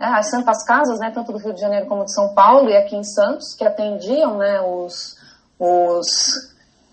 é, 0.00 0.04
as 0.04 0.30
Santas 0.30 0.64
Casas, 0.64 1.00
né, 1.00 1.10
tanto 1.12 1.32
do 1.32 1.38
Rio 1.38 1.52
de 1.52 1.60
Janeiro 1.60 1.86
como 1.86 2.04
de 2.04 2.14
São 2.14 2.32
Paulo 2.32 2.70
e 2.70 2.76
aqui 2.76 2.94
em 2.94 3.02
Santos, 3.02 3.54
que 3.56 3.64
atendiam 3.64 4.38
né, 4.38 4.60
os, 4.60 5.17
os 5.58 6.06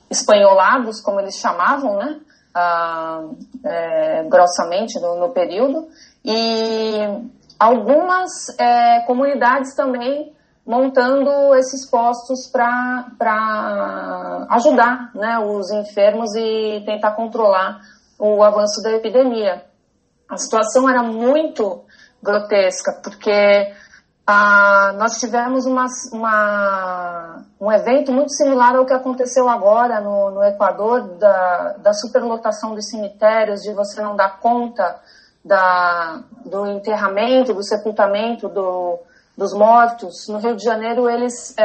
espanholados, 0.09 1.01
como 1.01 1.19
eles 1.19 1.35
chamavam, 1.35 1.97
né, 1.97 2.19
ah, 2.53 3.23
é, 3.63 4.23
grossamente 4.23 4.99
no, 4.99 5.19
no, 5.19 5.29
período, 5.29 5.87
e 6.23 6.97
algumas 7.59 8.31
é, 8.57 9.01
comunidades 9.01 9.75
também 9.75 10.33
montando 10.65 11.53
esses 11.55 11.87
postos 11.89 12.47
para 12.47 13.05
ajudar 14.49 15.11
né, 15.13 15.37
os 15.37 15.71
enfermos 15.71 16.33
e 16.35 16.81
tentar 16.85 17.11
controlar 17.11 17.81
o 18.17 18.41
avanço 18.41 18.81
da 18.81 18.91
epidemia. 18.93 19.63
A 20.27 20.37
situação 20.37 20.89
era 20.89 21.03
muito 21.03 21.83
grotesca, 22.23 22.99
porque 23.03 23.73
ah, 24.27 24.93
nós 24.97 25.19
tivemos 25.19 25.67
uma, 25.67 25.85
uma, 26.11 27.45
um 27.61 27.71
evento 27.71 28.11
muito 28.11 28.31
similar 28.31 28.75
ao 28.75 28.85
que 28.85 28.93
aconteceu 28.93 29.47
agora 29.47 30.01
no, 30.01 30.31
no 30.31 30.43
Equador, 30.43 31.01
da, 31.19 31.73
da 31.73 31.93
superlotação 31.93 32.73
dos 32.73 32.89
cemitérios, 32.89 33.61
de 33.61 33.71
você 33.71 34.01
não 34.01 34.15
dar 34.15 34.39
conta 34.39 34.99
da, 35.43 36.23
do 36.43 36.65
enterramento, 36.65 37.53
do 37.53 37.63
sepultamento 37.63 38.49
do, 38.49 38.97
dos 39.37 39.53
mortos. 39.53 40.27
No 40.27 40.39
Rio 40.39 40.55
de 40.55 40.63
Janeiro, 40.63 41.07
eles 41.07 41.55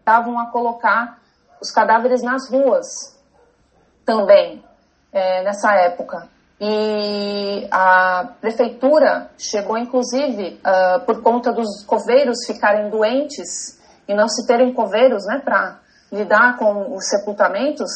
estavam 0.00 0.40
é, 0.40 0.42
a 0.42 0.46
colocar 0.46 1.20
os 1.60 1.70
cadáveres 1.70 2.22
nas 2.22 2.50
ruas 2.50 3.16
também, 4.04 4.64
é, 5.12 5.44
nessa 5.44 5.72
época. 5.74 6.28
E 6.64 7.66
a 7.72 8.34
prefeitura 8.40 9.32
chegou, 9.36 9.76
inclusive, 9.76 10.60
uh, 10.64 11.04
por 11.04 11.20
conta 11.20 11.52
dos 11.52 11.84
coveiros 11.84 12.46
ficarem 12.46 12.88
doentes 12.88 13.80
e 14.06 14.14
não 14.14 14.28
se 14.28 14.46
terem 14.46 14.72
coveiros 14.72 15.26
né, 15.26 15.40
para 15.44 15.80
lidar 16.12 16.56
com 16.58 16.94
os 16.94 17.08
sepultamentos, 17.08 17.90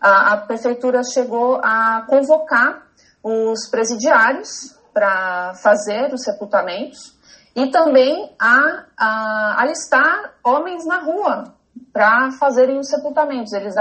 a, 0.00 0.34
a 0.34 0.36
prefeitura 0.36 1.00
chegou 1.02 1.56
a 1.56 2.04
convocar 2.06 2.86
os 3.20 3.68
presidiários 3.68 4.78
para 4.92 5.54
fazer 5.54 6.14
os 6.14 6.22
sepultamentos 6.22 7.18
e 7.56 7.68
também 7.72 8.32
a, 8.38 8.84
a 8.96 9.62
alistar 9.62 10.34
homens 10.44 10.86
na 10.86 11.00
rua 11.00 11.53
para 11.94 12.32
fazerem 12.32 12.80
os 12.80 12.88
sepultamentos. 12.88 13.52
Eles 13.52 13.76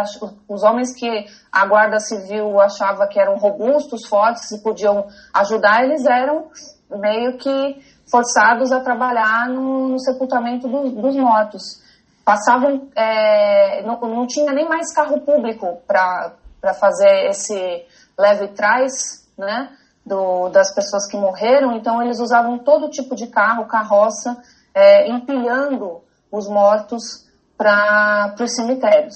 os 0.47 0.61
homens 0.61 0.93
que 0.93 1.25
a 1.51 1.65
Guarda 1.65 1.99
Civil 1.99 2.61
achava 2.61 3.07
que 3.07 3.19
eram 3.19 3.37
robustos, 3.37 4.07
fortes 4.07 4.51
e 4.51 4.61
podiam 4.61 5.07
ajudar, 5.33 5.83
eles 5.83 6.05
eram 6.05 6.51
meio 6.91 7.39
que 7.39 7.83
forçados 8.09 8.71
a 8.71 8.81
trabalhar 8.81 9.49
no, 9.49 9.87
no 9.87 9.99
sepultamento 9.99 10.67
do, 10.67 10.91
dos 10.91 11.15
mortos. 11.15 11.81
Passavam, 12.23 12.87
é, 12.95 13.81
não, 13.81 13.99
não, 13.99 14.27
tinha 14.27 14.53
nem 14.53 14.69
mais 14.69 14.93
carro 14.93 15.19
público 15.21 15.81
para 15.87 16.35
fazer 16.79 17.29
esse 17.29 17.83
leve 18.15 18.49
trás, 18.49 19.27
né, 19.35 19.71
do, 20.05 20.49
das 20.49 20.73
pessoas 20.75 21.07
que 21.09 21.17
morreram. 21.17 21.75
Então 21.75 21.99
eles 21.99 22.19
usavam 22.19 22.59
todo 22.59 22.91
tipo 22.91 23.15
de 23.15 23.25
carro, 23.25 23.65
carroça, 23.65 24.37
é, 24.71 25.09
empilhando 25.09 26.03
os 26.31 26.47
mortos 26.47 27.22
para 27.63 28.43
os 28.43 28.55
cemitérios. 28.55 29.15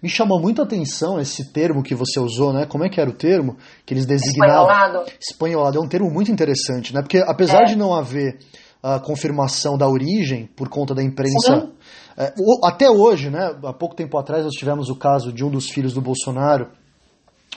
Me 0.00 0.08
chamou 0.08 0.40
muito 0.40 0.60
a 0.62 0.64
atenção 0.64 1.18
esse 1.18 1.52
termo 1.52 1.82
que 1.82 1.94
você 1.94 2.20
usou, 2.20 2.52
né? 2.52 2.66
Como 2.66 2.84
é 2.84 2.88
que 2.88 3.00
era 3.00 3.10
o 3.10 3.12
termo 3.12 3.56
que 3.84 3.92
eles 3.92 4.06
designavam? 4.06 4.70
Espanholado. 4.70 5.12
Espanholado. 5.20 5.78
É 5.78 5.80
um 5.80 5.88
termo 5.88 6.10
muito 6.10 6.30
interessante, 6.30 6.94
né? 6.94 7.00
Porque 7.00 7.18
apesar 7.18 7.62
é. 7.62 7.64
de 7.64 7.76
não 7.76 7.92
haver 7.92 8.38
a 8.82 9.00
confirmação 9.00 9.76
da 9.76 9.88
origem 9.88 10.46
por 10.54 10.68
conta 10.68 10.94
da 10.94 11.02
imprensa, 11.02 11.70
é, 12.16 12.32
até 12.62 12.88
hoje, 12.88 13.30
né? 13.30 13.56
Há 13.64 13.72
pouco 13.72 13.96
tempo 13.96 14.16
atrás 14.18 14.44
nós 14.44 14.54
tivemos 14.54 14.88
o 14.90 14.94
caso 14.94 15.32
de 15.32 15.42
um 15.42 15.50
dos 15.50 15.70
filhos 15.70 15.94
do 15.94 16.00
Bolsonaro 16.00 16.68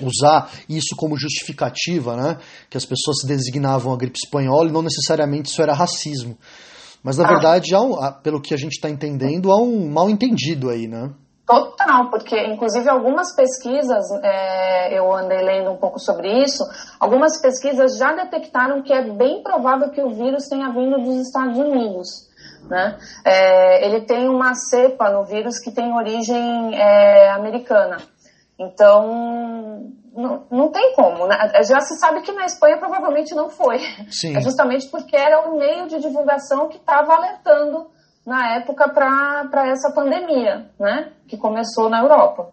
usar 0.01 0.49
isso 0.69 0.95
como 0.95 1.17
justificativa, 1.17 2.15
né? 2.15 2.37
Que 2.69 2.77
as 2.77 2.85
pessoas 2.85 3.19
se 3.21 3.27
designavam 3.27 3.93
a 3.93 3.97
gripe 3.97 4.17
espanhola 4.23 4.69
e 4.69 4.71
não 4.71 4.81
necessariamente 4.81 5.49
isso 5.49 5.61
era 5.61 5.73
racismo. 5.73 6.37
Mas 7.03 7.17
na 7.17 7.25
ah. 7.25 7.27
verdade, 7.27 7.73
há 7.73 7.81
um, 7.81 7.95
pelo 8.23 8.41
que 8.41 8.53
a 8.53 8.57
gente 8.57 8.73
está 8.73 8.89
entendendo, 8.89 9.51
há 9.51 9.61
um 9.61 9.89
mal 9.89 10.09
entendido 10.09 10.69
aí, 10.69 10.87
né? 10.87 11.11
Total, 11.47 12.09
porque 12.09 12.37
inclusive 12.45 12.89
algumas 12.89 13.33
pesquisas, 13.33 14.05
é, 14.21 14.99
eu 14.99 15.13
andei 15.13 15.41
lendo 15.41 15.71
um 15.71 15.77
pouco 15.77 15.97
sobre 15.97 16.43
isso, 16.43 16.61
algumas 16.99 17.41
pesquisas 17.41 17.97
já 17.97 18.13
detectaram 18.13 18.83
que 18.83 18.91
é 18.91 19.01
bem 19.01 19.41
provável 19.41 19.89
que 19.89 20.01
o 20.01 20.09
vírus 20.09 20.49
tenha 20.49 20.69
vindo 20.69 21.01
dos 21.01 21.25
Estados 21.25 21.57
Unidos. 21.57 22.27
Né? 22.69 22.97
É, 23.23 23.87
ele 23.87 24.01
tem 24.01 24.27
uma 24.27 24.53
cepa 24.55 25.09
no 25.09 25.23
vírus 25.23 25.57
que 25.57 25.71
tem 25.71 25.93
origem 25.93 26.75
é, 26.75 27.29
americana. 27.29 27.95
Então, 28.59 29.93
não, 30.15 30.45
não 30.49 30.71
tem 30.71 30.93
como. 30.95 31.27
Né? 31.27 31.37
Já 31.67 31.79
se 31.79 31.97
sabe 31.99 32.21
que 32.21 32.31
na 32.31 32.45
Espanha 32.45 32.77
provavelmente 32.77 33.35
não 33.35 33.49
foi. 33.49 33.79
Sim. 34.09 34.35
É 34.35 34.41
justamente 34.41 34.89
porque 34.89 35.15
era 35.15 35.47
o 35.47 35.57
meio 35.57 35.87
de 35.87 35.99
divulgação 35.99 36.67
que 36.67 36.77
estava 36.77 37.13
alertando 37.13 37.87
na 38.25 38.55
época 38.55 38.89
para 38.89 39.69
essa 39.69 39.93
pandemia, 39.93 40.69
né? 40.79 41.11
Que 41.27 41.37
começou 41.37 41.89
na 41.89 42.01
Europa. 42.01 42.51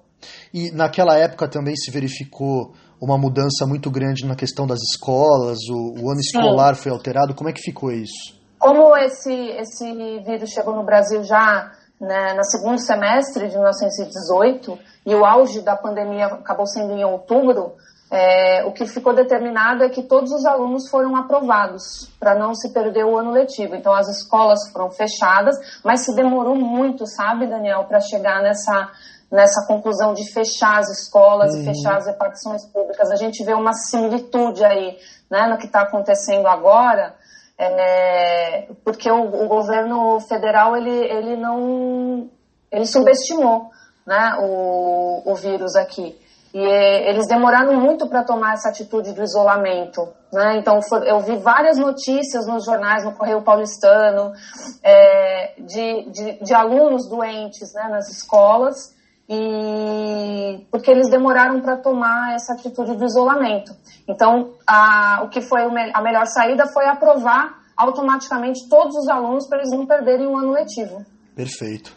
E 0.53 0.71
naquela 0.71 1.19
época 1.19 1.49
também 1.49 1.75
se 1.75 1.91
verificou 1.91 2.75
uma 3.03 3.19
mudança 3.19 3.67
muito 3.67 3.91
grande 3.91 4.25
na 4.25 4.37
questão 4.37 4.67
das 4.67 4.81
escolas, 4.81 5.59
o, 5.69 5.95
o 6.01 6.11
ano 6.11 6.23
Sim. 6.23 6.39
escolar 6.39 6.75
foi 6.77 6.93
alterado. 6.93 7.35
Como 7.35 7.51
é 7.51 7.53
que 7.53 7.61
ficou 7.61 7.91
isso? 7.91 8.39
Como 8.59 8.97
esse, 8.97 9.33
esse 9.33 9.93
vírus 10.25 10.51
chegou 10.51 10.75
no 10.75 10.85
Brasil 10.85 11.23
já 11.25 11.73
né, 12.01 12.35
no 12.35 12.45
segundo 12.45 12.79
semestre 12.79 13.49
de 13.49 13.55
1918, 13.55 14.79
e 15.07 15.15
o 15.15 15.25
auge 15.25 15.61
da 15.61 15.77
pandemia 15.77 16.27
acabou 16.27 16.67
sendo 16.67 16.93
em 16.93 17.05
outubro, 17.05 17.75
é, 18.11 18.65
o 18.65 18.73
que 18.73 18.87
ficou 18.87 19.15
determinado 19.15 19.83
é 19.83 19.89
que 19.89 20.03
todos 20.03 20.31
os 20.31 20.45
alunos 20.45 20.89
foram 20.89 21.17
aprovados 21.17 22.09
para 22.21 22.35
não 22.35 22.55
se 22.55 22.73
perder 22.73 23.05
o 23.05 23.19
ano 23.19 23.33
letivo. 23.33 23.75
Então 23.75 23.93
as 23.93 24.09
escolas 24.09 24.71
foram 24.71 24.91
fechadas, 24.91 25.57
mas 25.83 26.05
se 26.05 26.15
demorou 26.15 26.55
muito, 26.55 27.07
sabe, 27.07 27.47
Daniel, 27.47 27.85
para 27.85 28.01
chegar 28.01 28.43
nessa 28.43 28.91
nessa 29.33 29.67
conclusão 29.67 30.15
de 30.15 30.31
fechar 30.33 30.79
as 30.79 30.89
escolas 30.89 31.55
uhum. 31.55 31.63
e 31.63 31.65
fechar 31.65 31.97
as 31.97 32.07
repartições 32.07 32.65
públicas. 32.67 33.11
A 33.11 33.17
gente 33.17 33.43
vê 33.43 33.53
uma 33.53 33.73
similitude 33.73 34.65
aí, 34.65 34.97
né, 35.29 35.49
no 35.49 35.59
que 35.59 35.67
está 35.67 35.81
acontecendo 35.81 36.47
agora, 36.47 37.17
é, 37.59 38.69
porque 38.85 39.11
o, 39.11 39.45
o, 39.45 39.49
governo 39.49 40.19
federal 40.21 40.77
ele, 40.77 40.91
ele 40.91 41.37
não 41.37 42.29
ele 42.71 42.87
subestimou 42.87 43.71
né, 44.07 44.37
o, 44.41 45.23
o 45.25 45.35
vírus 45.37 45.77
aqui. 45.77 46.19
E 46.53 46.61
eles 46.61 47.27
demoraram 47.27 47.75
muito 47.81 48.09
para 48.09 48.23
tomar 48.23 48.55
essa 48.55 48.69
atitude 48.69 49.13
do 49.13 49.25
isolamento. 49.25 50.09
Né? 50.33 50.59
Então, 50.59 50.79
eu 51.05 51.19
vi 51.19 51.37
várias 51.37 51.77
notícias 51.77 52.47
nos 52.47 52.65
jornais, 52.65 53.05
no 53.05 53.13
Correio 53.13 53.43
Paulistano, 53.43 54.33
é, 54.81 55.55
de, 55.59 56.11
de, 56.11 56.45
de, 56.45 56.55
alunos 56.55 57.09
doentes 57.09 57.73
né, 57.75 57.89
nas 57.89 58.09
escolas, 58.09 58.94
e 59.29 60.67
porque 60.71 60.91
eles 60.91 61.09
demoraram 61.09 61.61
para 61.61 61.77
tomar 61.77 62.35
essa 62.35 62.55
atitude 62.55 62.97
do 62.97 63.05
isolamento. 63.05 63.73
Então, 64.09 64.53
a, 64.67 65.23
o 65.25 65.29
que 65.31 65.41
foi 65.41 65.63
a 65.63 66.03
melhor 66.03 66.27
saída 66.27 66.67
foi 66.67 66.87
aprovar 66.87 67.63
automaticamente 67.77 68.69
todos 68.69 68.95
os 68.97 69.09
alunos 69.09 69.49
para 69.49 69.59
eles 69.59 69.71
não 69.71 69.87
perderem 69.87 70.27
o 70.27 70.37
ano 70.37 70.53
letivo. 70.53 71.05
Perfeito. 71.35 71.93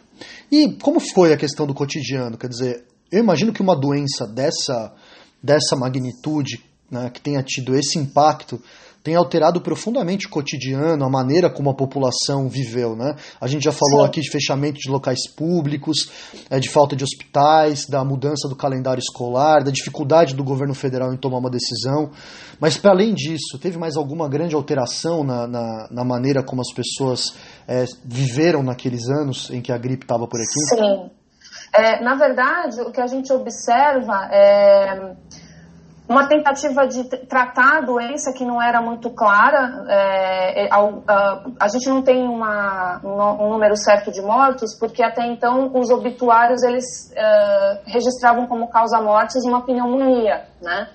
E 0.50 0.76
como 0.82 0.98
foi 0.98 1.32
a 1.32 1.36
questão 1.36 1.66
do 1.66 1.74
cotidiano? 1.74 2.36
Quer 2.36 2.48
dizer, 2.48 2.86
eu 3.10 3.20
imagino 3.20 3.52
que 3.52 3.62
uma 3.62 3.76
doença 3.76 4.26
dessa, 4.26 4.92
dessa 5.42 5.76
magnitude, 5.76 6.64
né, 6.90 7.10
que 7.10 7.20
tenha 7.20 7.42
tido 7.42 7.74
esse 7.74 7.98
impacto, 7.98 8.60
tem 9.08 9.14
alterado 9.14 9.58
profundamente 9.62 10.26
o 10.26 10.28
cotidiano, 10.28 11.02
a 11.02 11.08
maneira 11.08 11.48
como 11.48 11.70
a 11.70 11.74
população 11.74 12.46
viveu. 12.46 12.94
Né? 12.94 13.16
A 13.40 13.46
gente 13.46 13.64
já 13.64 13.72
falou 13.72 14.02
Sim. 14.02 14.06
aqui 14.06 14.20
de 14.20 14.30
fechamento 14.30 14.78
de 14.78 14.90
locais 14.90 15.26
públicos, 15.34 16.10
é, 16.50 16.60
de 16.60 16.68
falta 16.68 16.94
de 16.94 17.04
hospitais, 17.04 17.86
da 17.88 18.04
mudança 18.04 18.46
do 18.50 18.54
calendário 18.54 19.00
escolar, 19.00 19.64
da 19.64 19.70
dificuldade 19.70 20.34
do 20.34 20.44
governo 20.44 20.74
federal 20.74 21.10
em 21.10 21.16
tomar 21.16 21.38
uma 21.38 21.48
decisão. 21.48 22.10
Mas, 22.60 22.76
para 22.76 22.90
além 22.90 23.14
disso, 23.14 23.58
teve 23.58 23.78
mais 23.78 23.96
alguma 23.96 24.28
grande 24.28 24.54
alteração 24.54 25.24
na, 25.24 25.46
na, 25.46 25.88
na 25.90 26.04
maneira 26.04 26.42
como 26.42 26.60
as 26.60 26.70
pessoas 26.70 27.34
é, 27.66 27.86
viveram 28.04 28.62
naqueles 28.62 29.08
anos 29.08 29.48
em 29.48 29.62
que 29.62 29.72
a 29.72 29.78
gripe 29.78 30.04
estava 30.04 30.28
por 30.28 30.38
aqui? 30.38 30.60
Sim. 30.76 31.10
É, 31.74 32.02
na 32.02 32.14
verdade, 32.14 32.80
o 32.82 32.90
que 32.90 33.00
a 33.00 33.06
gente 33.06 33.32
observa 33.32 34.28
é 34.30 35.14
uma 36.08 36.26
tentativa 36.26 36.86
de 36.86 37.04
tratar 37.26 37.78
a 37.78 37.80
doença 37.82 38.32
que 38.32 38.44
não 38.44 38.62
era 38.62 38.80
muito 38.80 39.10
clara. 39.10 39.84
É, 39.88 40.64
é 40.64 40.68
a, 40.72 40.78
a, 41.06 41.42
a, 41.60 41.68
gente 41.68 41.86
não 41.88 42.00
tem 42.00 42.26
uma, 42.26 42.98
um 43.04 43.50
número 43.50 43.76
certo 43.76 44.10
de 44.10 44.22
mortos, 44.22 44.74
porque 44.78 45.02
até 45.02 45.26
então 45.26 45.70
os 45.74 45.90
obituários 45.90 46.62
eles 46.62 47.12
é, 47.14 47.80
registravam 47.84 48.46
como 48.46 48.68
causa-mortes 48.68 49.44
uma 49.44 49.60
pneumonia, 49.64 50.46
né? 50.62 50.88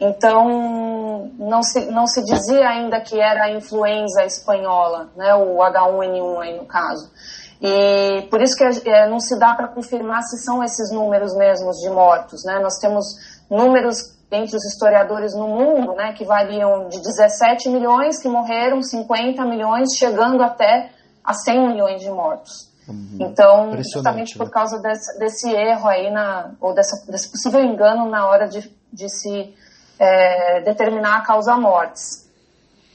Então 0.00 1.30
não 1.38 1.62
se, 1.62 1.84
não 1.92 2.06
se 2.06 2.24
dizia 2.24 2.66
ainda 2.66 3.00
que 3.00 3.20
era 3.20 3.44
a 3.44 3.50
influenza 3.52 4.24
espanhola, 4.24 5.10
né? 5.14 5.34
O 5.34 5.58
H1N1 5.58 6.42
aí 6.42 6.56
no 6.56 6.64
caso. 6.64 7.12
E 7.60 8.26
por 8.30 8.40
isso 8.42 8.56
que 8.56 8.90
é, 8.90 9.08
não 9.08 9.20
se 9.20 9.38
dá 9.38 9.54
para 9.54 9.68
confirmar 9.68 10.22
se 10.22 10.38
são 10.38 10.62
esses 10.64 10.90
números 10.90 11.36
mesmos 11.36 11.76
de 11.78 11.90
mortos, 11.90 12.44
né? 12.44 12.58
Nós 12.60 12.78
temos 12.78 13.04
números 13.50 14.14
entre 14.34 14.56
os 14.56 14.64
historiadores 14.64 15.34
no 15.34 15.48
mundo, 15.48 15.94
né, 15.94 16.12
que 16.12 16.24
variam 16.24 16.88
de 16.88 17.00
17 17.00 17.68
milhões 17.68 18.20
que 18.20 18.28
morreram, 18.28 18.82
50 18.82 19.44
milhões, 19.44 19.96
chegando 19.96 20.42
até 20.42 20.90
a 21.24 21.32
100 21.32 21.68
milhões 21.68 22.00
de 22.00 22.10
mortos. 22.10 22.72
Uhum. 22.88 23.18
Então, 23.20 23.76
justamente 23.76 24.36
por 24.36 24.46
né? 24.46 24.52
causa 24.52 24.78
desse, 24.80 25.18
desse, 25.18 25.50
erro 25.50 25.88
aí, 25.88 26.10
na, 26.10 26.50
ou 26.60 26.74
dessa, 26.74 27.10
desse 27.10 27.30
possível 27.30 27.62
engano 27.64 28.08
na 28.10 28.26
hora 28.28 28.46
de, 28.46 28.70
de 28.92 29.08
se 29.08 29.54
é, 29.98 30.60
determinar 30.62 31.18
a 31.18 31.22
causa 31.22 31.56
mortes. 31.56 32.24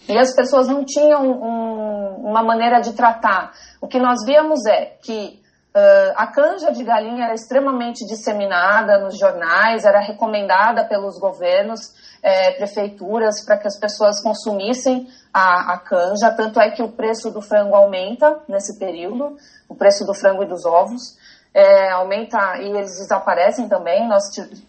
E 0.08 0.18
as 0.18 0.36
pessoas 0.36 0.68
não 0.68 0.84
tinham 0.84 1.24
um, 1.24 2.30
uma 2.30 2.44
maneira 2.44 2.80
de 2.80 2.94
tratar. 2.94 3.54
O 3.82 3.88
que 3.88 4.00
nós 4.00 4.24
víamos 4.26 4.66
é 4.66 4.98
que 5.02 5.40
Uh, 5.70 6.14
a 6.16 6.26
canja 6.26 6.72
de 6.72 6.84
galinha 6.84 7.26
era 7.26 7.36
extremamente 7.36 8.04
disseminada 8.08 8.98
nos 8.98 9.20
jornais, 9.20 9.86
era 9.86 10.00
recomendada 10.00 10.84
pelos 10.86 11.20
governos, 11.20 11.94
é, 12.24 12.52
prefeituras, 12.54 13.46
para 13.46 13.56
que 13.56 13.68
as 13.68 13.80
pessoas 13.80 14.20
consumissem 14.22 15.08
a, 15.32 15.74
a, 15.74 15.78
canja. 15.78 16.32
Tanto 16.36 16.60
é 16.60 16.72
que 16.72 16.82
o 16.82 16.92
preço 16.92 17.30
do 17.30 17.40
frango 17.40 17.76
aumenta 17.76 18.40
nesse 18.48 18.80
período, 18.80 19.38
o 19.70 19.76
preço 19.76 20.06
do 20.06 20.14
frango 20.16 20.42
e 20.42 20.48
dos 20.48 20.66
ovos. 20.66 21.18
É, 21.54 21.92
aumenta 21.92 22.58
e 22.58 22.70
eles 22.70 22.98
desaparecem 22.98 23.70
também. 23.70 24.08
Nós 24.08 24.24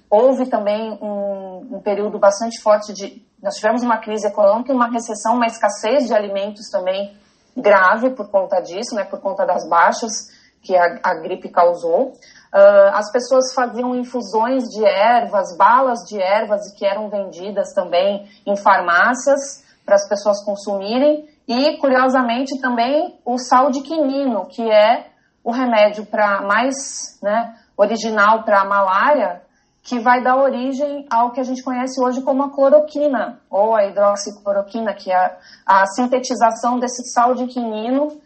houve 0.08 0.50
também 0.50 0.98
um, 1.00 1.76
um 1.76 1.80
período 1.80 2.18
bastante 2.18 2.60
forte 2.60 2.92
de. 2.92 3.22
Nós 3.42 3.54
tivemos 3.54 3.82
uma 3.82 3.96
crise 3.98 4.28
econômica, 4.28 4.72
uma 4.72 4.90
recessão, 4.90 5.34
uma 5.34 5.46
escassez 5.46 6.06
de 6.06 6.14
alimentos 6.14 6.68
também 6.70 7.16
grave 7.56 8.10
por 8.10 8.30
conta 8.30 8.60
disso, 8.60 8.94
né, 8.94 9.04
por 9.04 9.18
conta 9.20 9.46
das 9.46 9.66
baixas 9.66 10.28
que 10.62 10.76
a, 10.76 11.00
a 11.02 11.14
gripe 11.14 11.48
causou. 11.48 12.12
Uh, 12.52 12.90
as 12.94 13.10
pessoas 13.12 13.54
faziam 13.54 13.94
infusões 13.94 14.64
de 14.64 14.84
ervas, 14.84 15.56
balas 15.56 16.00
de 16.08 16.20
ervas 16.20 16.72
que 16.76 16.84
eram 16.84 17.08
vendidas 17.08 17.72
também 17.72 18.28
em 18.44 18.56
farmácias 18.56 19.64
para 19.86 19.94
as 19.94 20.08
pessoas 20.08 20.44
consumirem. 20.44 21.28
E, 21.46 21.78
curiosamente, 21.78 22.60
também 22.60 23.18
o 23.24 23.38
sal 23.38 23.70
de 23.70 23.82
quinino, 23.82 24.46
que 24.46 24.62
é 24.62 25.06
o 25.42 25.50
remédio 25.50 26.06
para 26.06 26.42
mais 26.42 27.18
né, 27.22 27.56
original 27.76 28.42
para 28.42 28.60
a 28.60 28.64
malária, 28.64 29.42
que 29.82 29.98
vai 29.98 30.22
dar 30.22 30.36
origem 30.36 31.06
ao 31.10 31.32
que 31.32 31.40
a 31.40 31.42
gente 31.44 31.62
conhece 31.62 32.00
hoje 32.00 32.20
como 32.22 32.42
a 32.42 32.50
cloroquina, 32.50 33.40
ou 33.48 33.74
a 33.74 33.86
hidroxicloroquina, 33.86 34.92
que 34.92 35.10
é 35.10 35.16
a, 35.16 35.38
a 35.66 35.86
sintetização 35.86 36.78
desse 36.78 37.10
sal 37.12 37.34
de 37.34 37.46
quinino 37.46 38.20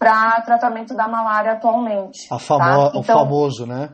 para 0.00 0.40
tratamento 0.40 0.96
da 0.96 1.06
malária 1.06 1.52
atualmente. 1.52 2.26
Famo 2.38 2.58
tá? 2.58 2.88
então, 2.88 3.00
o 3.00 3.02
famoso, 3.02 3.66
né? 3.66 3.90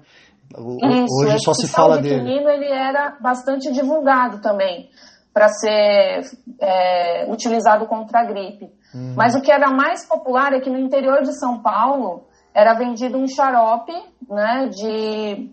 O, 0.57 0.77
isso, 0.87 1.25
hoje 1.25 1.39
só 1.41 1.53
se 1.53 1.67
fala 1.67 1.99
dele. 1.99 2.21
Quinino, 2.21 2.49
ele 2.49 2.73
era 2.73 3.17
bastante 3.21 3.73
divulgado 3.73 4.41
também 4.41 4.89
para 5.35 5.49
ser 5.49 6.21
é, 6.61 7.27
utilizado 7.29 7.87
contra 7.87 8.21
a 8.21 8.25
gripe. 8.25 8.67
Uhum. 8.95 9.15
Mas 9.17 9.35
o 9.35 9.43
que 9.43 9.51
era 9.51 9.69
mais 9.69 10.07
popular 10.09 10.53
é 10.53 10.61
que 10.61 10.71
no 10.71 10.79
interior 10.79 11.23
de 11.23 11.37
São 11.37 11.61
Paulo 11.61 12.29
era 12.55 12.75
vendido 12.75 13.19
um 13.19 13.27
xarope 13.27 13.93
né, 14.31 14.69
de 14.69 15.51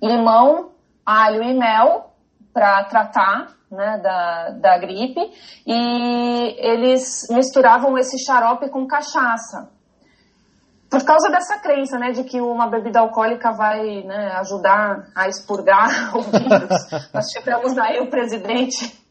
limão, 0.00 0.70
alho 1.04 1.42
e 1.42 1.58
mel 1.58 2.12
para 2.54 2.84
tratar 2.84 3.48
né, 3.72 3.98
da, 4.02 4.50
da 4.50 4.78
gripe 4.78 5.20
e 5.66 6.56
eles 6.58 7.26
misturavam 7.30 7.96
esse 7.98 8.22
xarope 8.24 8.68
com 8.68 8.86
cachaça. 8.86 9.70
Por 10.90 11.02
causa 11.04 11.30
dessa 11.30 11.58
crença, 11.58 11.98
né, 11.98 12.12
de 12.12 12.22
que 12.22 12.38
uma 12.38 12.66
bebida 12.66 13.00
alcoólica 13.00 13.50
vai 13.50 14.02
né, 14.02 14.32
ajudar 14.40 15.08
a 15.14 15.26
expurgar 15.26 15.88
o 16.14 16.20
vírus. 16.20 17.10
Nós 17.14 17.26
tivemos 17.28 17.78
aí 17.78 17.98
o 18.00 18.10
presidente, 18.10 19.02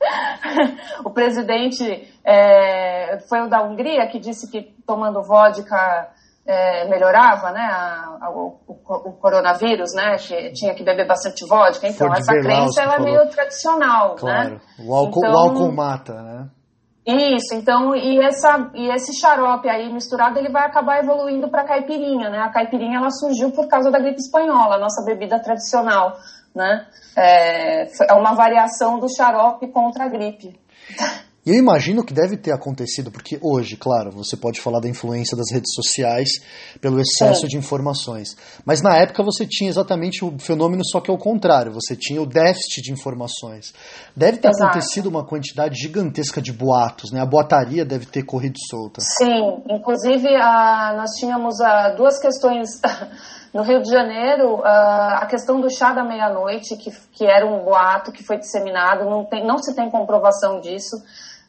o 1.04 1.10
presidente 1.10 2.08
é, 2.24 3.18
foi 3.28 3.42
o 3.42 3.50
da 3.50 3.64
Hungria 3.64 4.08
que 4.08 4.20
disse 4.20 4.52
que 4.52 4.62
tomando 4.86 5.24
vodka 5.24 6.12
é, 6.46 6.88
melhorava, 6.88 7.52
né, 7.52 7.62
a, 7.62 8.18
a, 8.22 8.30
o, 8.32 8.60
o, 8.68 9.12
coronavírus, 9.14 9.94
né, 9.94 10.16
que 10.18 10.52
tinha 10.54 10.74
que 10.74 10.84
beber 10.84 11.08
bastante 11.08 11.48
vodka. 11.48 11.88
Então, 11.88 12.12
essa 12.14 12.34
crença 12.34 12.82
ela 12.82 12.96
é 12.96 13.00
meio 13.00 13.30
tradicional, 13.30 14.12
né? 14.12 14.16
claro. 14.20 14.50
né? 14.50 14.60
O 14.80 14.94
álcool, 14.94 15.20
então, 15.20 15.34
o 15.34 15.38
álcool 15.38 15.72
mata, 15.72 16.14
né? 16.14 16.50
Isso, 17.06 17.56
então, 17.56 17.96
e, 17.96 18.20
essa, 18.20 18.70
e 18.76 18.90
esse 18.90 19.20
xarope 19.20 19.68
aí 19.68 19.92
misturado, 19.92 20.38
ele 20.38 20.52
vai 20.52 20.66
acabar 20.66 21.00
evoluindo 21.00 21.50
para 21.50 21.64
caipirinha, 21.64 22.30
né? 22.30 22.40
A 22.40 22.50
caipirinha, 22.50 22.98
ela 22.98 23.10
surgiu 23.10 23.52
por 23.52 23.68
causa 23.68 23.90
da 23.90 24.00
gripe 24.00 24.20
espanhola, 24.20 24.76
a 24.76 24.80
nossa 24.80 25.04
bebida 25.04 25.40
tradicional, 25.40 26.16
né? 26.56 26.86
É, 27.18 27.86
é 28.08 28.14
uma 28.14 28.36
variação 28.36 29.00
do 29.00 29.08
xarope 29.10 29.68
contra 29.70 30.06
a 30.06 30.10
gripe. 30.10 30.60
E 31.44 31.50
eu 31.50 31.56
imagino 31.56 32.04
que 32.04 32.14
deve 32.14 32.38
ter 32.38 32.52
acontecido, 32.52 33.10
porque 33.10 33.40
hoje, 33.42 33.76
claro, 33.76 34.12
você 34.12 34.38
pode 34.38 34.62
falar 34.62 34.80
da 34.80 34.88
influência 34.88 35.36
das 35.36 35.52
redes 35.52 35.74
sociais 35.74 36.30
pelo 36.80 37.00
excesso 37.00 37.46
é. 37.46 37.50
de 37.50 37.58
informações. 37.58 38.38
Mas 38.64 38.84
na 38.84 38.96
época 38.96 39.24
você 39.24 39.44
tinha 39.48 39.68
exatamente 39.68 40.24
o 40.24 40.38
fenômeno, 40.38 40.84
só 40.86 41.02
que 41.02 41.10
ao 41.10 41.18
contrário, 41.18 41.74
você 41.74 41.96
tinha 41.96 42.22
o 42.22 42.28
déficit 42.28 42.84
de 42.84 42.92
informações. 42.92 43.74
Deve 44.16 44.38
ter 44.38 44.50
Exato. 44.50 44.66
acontecido 44.66 45.08
uma 45.08 45.26
quantidade 45.26 45.80
gigantesca 45.80 46.40
de 46.40 46.54
boatos, 46.54 47.12
né? 47.12 47.20
A 47.22 47.26
boataria 47.26 47.84
deve 47.84 48.06
ter 48.06 48.22
corrido 48.22 48.58
solta. 48.70 49.02
Sim, 49.02 49.64
inclusive 49.68 50.28
a, 50.36 50.94
nós 50.96 51.10
tínhamos 51.20 51.60
a, 51.60 51.90
duas 51.96 52.20
questões. 52.20 52.70
No 53.54 53.64
Rio 53.64 53.82
de 53.82 53.90
Janeiro, 53.90 54.62
a 54.64 55.28
questão 55.30 55.60
do 55.60 55.70
chá 55.70 55.92
da 55.92 56.06
meia-noite, 56.06 56.78
que, 56.78 56.90
que 57.12 57.26
era 57.26 57.46
um 57.46 57.66
boato 57.66 58.10
que 58.10 58.24
foi 58.24 58.38
disseminado, 58.38 59.04
não, 59.04 59.26
tem, 59.26 59.46
não 59.46 59.58
se 59.58 59.76
tem 59.76 59.92
comprovação 59.92 60.62
disso. 60.62 60.96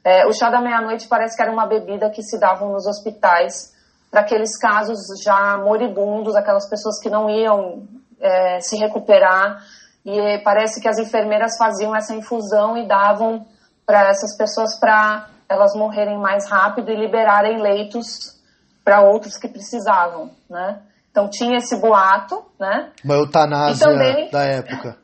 É, 0.04 0.26
o 0.26 0.32
chá 0.32 0.50
da 0.50 0.60
meia-noite 0.60 1.06
parece 1.06 1.36
que 1.36 1.42
era 1.42 1.52
uma 1.52 1.66
bebida 1.66 2.10
que 2.10 2.22
se 2.22 2.38
davam 2.38 2.72
nos 2.72 2.86
hospitais 2.86 3.72
para 4.10 4.20
aqueles 4.20 4.58
casos 4.58 4.98
já 5.22 5.56
moribundos, 5.58 6.36
aquelas 6.36 6.68
pessoas 6.68 7.00
que 7.00 7.08
não 7.08 7.30
iam 7.30 7.86
é, 8.20 8.60
se 8.60 8.76
recuperar. 8.76 9.62
E 10.04 10.38
parece 10.44 10.80
que 10.80 10.88
as 10.88 10.98
enfermeiras 10.98 11.56
faziam 11.56 11.94
essa 11.94 12.14
infusão 12.14 12.76
e 12.76 12.86
davam 12.86 13.46
para 13.86 14.08
essas 14.08 14.36
pessoas 14.36 14.78
para 14.78 15.28
elas 15.48 15.74
morrerem 15.74 16.18
mais 16.18 16.48
rápido 16.50 16.90
e 16.90 16.96
liberarem 16.96 17.60
leitos 17.60 18.40
para 18.84 19.02
outros 19.02 19.36
que 19.36 19.48
precisavam, 19.48 20.30
né? 20.50 20.80
Então 21.10 21.28
tinha 21.28 21.58
esse 21.58 21.78
boato, 21.78 22.42
né? 22.58 22.90
Uma 23.04 23.14
eutanásia 23.14 23.86
também, 23.86 24.30
da 24.30 24.42
época. 24.44 24.96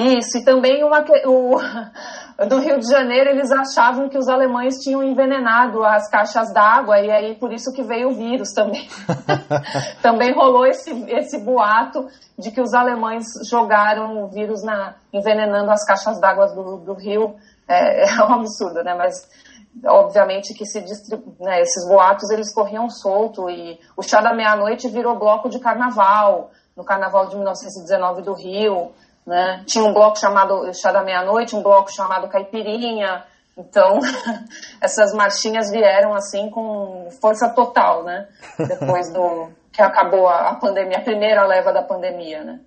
Isso, 0.00 0.38
e 0.38 0.44
também 0.44 0.82
uma, 0.82 1.04
o, 1.26 1.58
no 2.48 2.58
Rio 2.60 2.78
de 2.78 2.88
Janeiro 2.88 3.30
eles 3.30 3.50
achavam 3.50 4.08
que 4.08 4.16
os 4.16 4.28
alemães 4.28 4.76
tinham 4.76 5.02
envenenado 5.02 5.84
as 5.84 6.08
caixas 6.08 6.52
d'água 6.52 6.98
e 7.00 7.10
aí 7.10 7.34
por 7.34 7.52
isso 7.52 7.72
que 7.72 7.82
veio 7.82 8.08
o 8.08 8.14
vírus 8.14 8.52
também. 8.54 8.88
também 10.02 10.32
rolou 10.32 10.66
esse, 10.66 10.90
esse 11.08 11.38
boato 11.44 12.08
de 12.38 12.50
que 12.50 12.60
os 12.60 12.72
alemães 12.72 13.26
jogaram 13.48 14.24
o 14.24 14.28
vírus 14.28 14.62
na, 14.62 14.94
envenenando 15.12 15.70
as 15.70 15.84
caixas 15.84 16.18
d'água 16.20 16.46
do, 16.46 16.78
do 16.78 16.94
rio. 16.94 17.36
É, 17.68 18.08
é, 18.08 18.24
um 18.24 18.34
absurdo, 18.34 18.82
né? 18.82 18.94
Mas 18.94 19.28
obviamente 19.86 20.54
que 20.54 20.64
se 20.64 20.80
distribu... 20.80 21.36
né, 21.40 21.60
esses 21.60 21.86
boatos 21.86 22.28
eles 22.30 22.52
corriam 22.52 22.88
solto 22.88 23.48
e 23.48 23.78
o 23.96 24.02
chá 24.02 24.20
da 24.20 24.34
meia-noite 24.34 24.88
virou 24.88 25.18
bloco 25.18 25.48
de 25.48 25.60
carnaval 25.60 26.50
no 26.76 26.84
carnaval 26.84 27.26
de 27.26 27.36
1919 27.36 28.22
do 28.22 28.32
Rio. 28.32 28.92
Né? 29.30 29.62
Tinha 29.64 29.84
um 29.84 29.94
bloco 29.94 30.18
chamado 30.18 30.74
Chá 30.74 30.90
da 30.90 31.04
Meia-Noite, 31.04 31.54
um 31.54 31.62
bloco 31.62 31.88
chamado 31.92 32.28
Caipirinha. 32.28 33.22
Então, 33.56 34.00
essas 34.82 35.14
marchinhas 35.14 35.70
vieram 35.70 36.12
assim 36.14 36.50
com 36.50 37.08
força 37.20 37.48
total, 37.50 38.02
né? 38.02 38.26
Depois 38.58 39.12
do 39.12 39.50
que 39.72 39.80
acabou 39.80 40.26
a, 40.26 40.56
pandemia, 40.56 40.98
a 40.98 41.04
primeira 41.04 41.46
leva 41.46 41.72
da 41.72 41.80
pandemia, 41.80 42.42
né? 42.42 42.58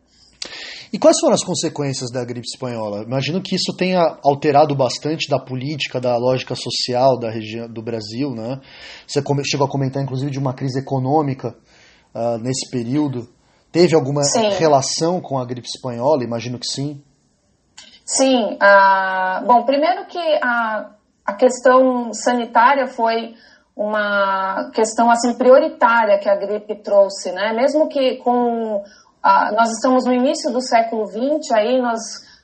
E 0.94 0.98
quais 0.98 1.20
foram 1.20 1.34
as 1.34 1.44
consequências 1.44 2.10
da 2.10 2.24
gripe 2.24 2.48
espanhola? 2.48 3.04
Imagino 3.04 3.42
que 3.42 3.56
isso 3.56 3.76
tenha 3.76 4.18
alterado 4.24 4.74
bastante 4.74 5.28
da 5.30 5.40
política, 5.40 6.00
da 6.00 6.16
lógica 6.16 6.56
social 6.56 7.20
da 7.20 7.30
região 7.30 7.68
do 7.68 7.84
Brasil, 7.84 8.30
né? 8.30 8.62
Você 9.06 9.22
chegou 9.44 9.68
a 9.68 9.70
comentar, 9.70 10.02
inclusive, 10.02 10.32
de 10.32 10.40
uma 10.40 10.54
crise 10.54 10.80
econômica 10.80 11.58
uh, 12.16 12.38
nesse 12.38 12.72
período. 12.72 13.28
Teve 13.74 13.96
alguma 13.96 14.24
sim. 14.24 14.50
relação 14.50 15.20
com 15.20 15.40
a 15.40 15.44
gripe 15.44 15.68
espanhola? 15.68 16.24
Imagino 16.24 16.60
que 16.60 16.68
sim. 16.68 17.04
Sim. 18.06 18.56
Bom, 19.48 19.64
primeiro 19.64 20.06
que 20.06 20.20
a, 20.44 20.92
a 21.26 21.34
questão 21.34 22.14
sanitária 22.14 22.86
foi 22.86 23.34
uma 23.76 24.70
questão 24.76 25.10
assim 25.10 25.34
prioritária 25.34 26.20
que 26.20 26.30
a 26.30 26.36
gripe 26.36 26.76
trouxe, 26.84 27.32
né? 27.32 27.52
Mesmo 27.54 27.90
que 27.90 28.18
com 28.18 28.84
nós 29.56 29.72
estamos 29.72 30.06
no 30.06 30.14
início 30.14 30.52
do 30.52 30.62
século 30.62 31.08
XX, 31.08 31.52
aí 31.54 31.82
nós 31.82 32.00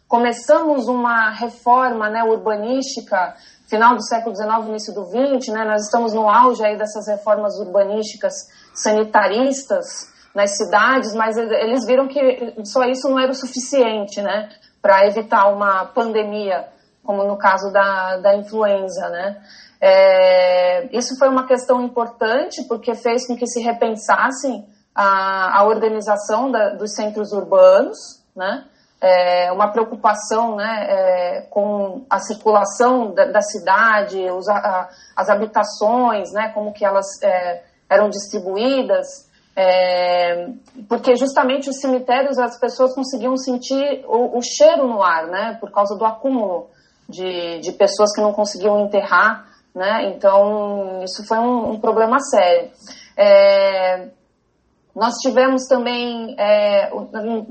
começamos 0.08 0.88
uma 0.88 1.30
reforma, 1.30 2.10
né, 2.10 2.24
urbanística, 2.24 3.36
final 3.68 3.96
do 3.96 4.04
século 4.04 4.36
XIX, 4.36 4.70
início 4.70 4.96
do 4.96 5.06
XX, 5.06 5.54
né? 5.54 5.64
Nós 5.64 5.84
estamos 5.84 6.12
no 6.12 6.28
auge 6.28 6.66
aí 6.66 6.76
dessas 6.76 7.08
reformas 7.08 7.60
urbanísticas 7.60 8.34
sanitaristas 8.74 10.18
nas 10.34 10.56
cidades, 10.58 11.14
mas 11.14 11.38
eles 11.38 11.86
viram 11.86 12.08
que 12.08 12.54
só 12.64 12.84
isso 12.84 13.10
não 13.10 13.20
era 13.20 13.32
o 13.32 13.36
suficiente, 13.36 14.22
né, 14.22 14.50
para 14.82 15.06
evitar 15.08 15.48
uma 15.48 15.86
pandemia, 15.86 16.68
como 17.04 17.24
no 17.24 17.38
caso 17.38 17.72
da, 17.72 18.18
da 18.18 18.36
influenza, 18.36 19.10
né. 19.10 19.38
É, 19.82 20.96
isso 20.96 21.18
foi 21.18 21.30
uma 21.30 21.48
questão 21.48 21.82
importante 21.82 22.64
porque 22.64 22.94
fez 22.96 23.26
com 23.26 23.36
que 23.36 23.48
se 23.48 23.62
repensassem 23.62 24.68
a, 24.94 25.60
a 25.60 25.64
organização 25.64 26.52
da, 26.52 26.70
dos 26.70 26.94
centros 26.94 27.32
urbanos, 27.32 27.98
né, 28.36 28.66
é, 29.02 29.52
uma 29.52 29.72
preocupação 29.72 30.58
né, 30.58 30.86
é, 30.90 31.42
com 31.50 32.06
a 32.10 32.20
circulação 32.20 33.14
da, 33.14 33.26
da 33.26 33.42
cidade, 33.42 34.20
os, 34.30 34.48
a, 34.50 34.90
as 35.16 35.30
habitações, 35.30 36.32
né, 36.34 36.50
como 36.54 36.74
que 36.74 36.84
elas 36.84 37.08
é, 37.24 37.64
eram 37.90 38.10
distribuídas, 38.10 39.29
é, 39.62 40.52
porque 40.88 41.18
justamente 41.18 41.70
os 41.70 41.82
cemitérios 41.82 42.40
as 42.40 42.58
pessoas 42.58 42.96
conseguiam 42.96 43.36
sentir 43.36 44.06
o, 44.08 44.38
o, 44.38 44.42
cheiro 44.42 44.88
no 44.88 45.04
ar, 45.04 45.28
né? 45.28 45.58
Por 45.60 45.70
causa 45.70 45.98
do 45.98 46.06
acúmulo 46.06 46.70
de, 47.10 47.60
de 47.60 47.74
pessoas 47.74 48.16
que 48.16 48.22
não 48.22 48.32
conseguiam 48.32 48.86
enterrar, 48.86 49.46
né? 49.76 50.14
Então 50.16 51.04
isso 51.04 51.28
foi 51.28 51.38
um, 51.40 51.72
um 51.72 51.80
problema 51.80 52.22
sério. 52.22 52.72
É, 53.18 54.08
nós 54.96 55.16
tivemos 55.16 55.68
também 55.68 56.38
é, 56.40 56.90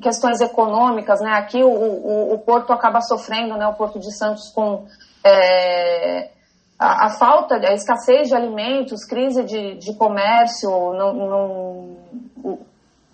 questões 0.01 0.41
econômicas, 0.41 1.21
né? 1.21 1.33
Aqui 1.33 1.63
o, 1.63 1.69
o, 1.69 2.33
o, 2.33 2.39
Porto 2.39 2.73
acaba 2.73 3.03
sofrendo, 3.03 3.55
né? 3.59 3.67
O 3.67 3.75
Porto 3.75 3.99
de 3.99 4.17
Santos 4.17 4.49
com 4.55 4.87
é, 5.23 6.31
a, 6.79 7.07
a, 7.07 7.11
falta, 7.11 7.57
a 7.57 7.75
escassez 7.75 8.29
de 8.29 8.35
alimentos, 8.35 9.05
crise 9.05 9.45
de, 9.45 9.75
de 9.77 9.95
comércio, 9.95 10.71
não, 10.95 11.13
não, 11.15 11.97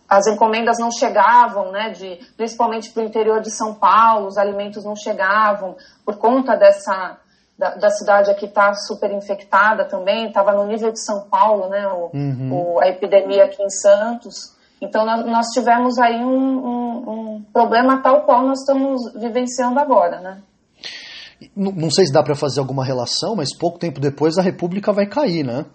as 0.09 0.27
encomendas 0.27 0.79
não 0.79 0.91
chegavam, 0.91 1.73
né, 1.73 1.91
de, 1.91 2.19
principalmente 2.37 2.91
para 2.91 3.03
o 3.03 3.07
interior 3.07 3.41
de 3.41 3.51
São 3.51 3.75
Paulo, 3.75 4.27
os 4.27 4.37
alimentos 4.37 4.85
não 4.85 4.95
chegavam 4.95 5.77
por 6.05 6.17
conta 6.17 6.57
dessa 6.57 7.19
da, 7.57 7.75
da 7.77 7.89
cidade 7.89 8.31
aqui 8.31 8.47
está 8.47 8.75
super 8.75 9.13
infectada 9.13 9.85
também, 9.85 10.27
estava 10.27 10.53
no 10.53 10.67
nível 10.67 10.91
de 10.91 11.01
São 11.01 11.29
Paulo, 11.29 11.69
né, 11.69 11.87
o, 11.87 12.11
uhum. 12.13 12.75
o, 12.75 12.81
a 12.81 12.89
epidemia 12.89 13.45
aqui 13.45 13.63
em 13.63 13.71
Santos. 13.71 14.53
Então 14.81 15.07
nós, 15.07 15.25
nós 15.25 15.47
tivemos 15.55 15.99
aí 15.99 16.17
um, 16.17 16.67
um, 16.67 17.11
um 17.11 17.45
problema 17.53 18.03
tal 18.03 18.23
qual 18.23 18.43
nós 18.43 18.59
estamos 18.59 19.13
vivenciando 19.15 19.79
agora, 19.79 20.21
né? 20.21 20.43
Não 21.57 21.91
sei 21.91 22.07
se 22.07 22.13
dá 22.13 22.23
para 22.23 22.35
fazer 22.35 22.61
alguma 22.61 22.85
relação, 22.85 23.37
mas 23.37 23.57
pouco 23.57 23.79
tempo 23.79 24.01
depois 24.01 24.39
a 24.39 24.43
República 24.43 24.93
vai 24.93 25.07
cair, 25.07 25.45
né? 25.45 25.67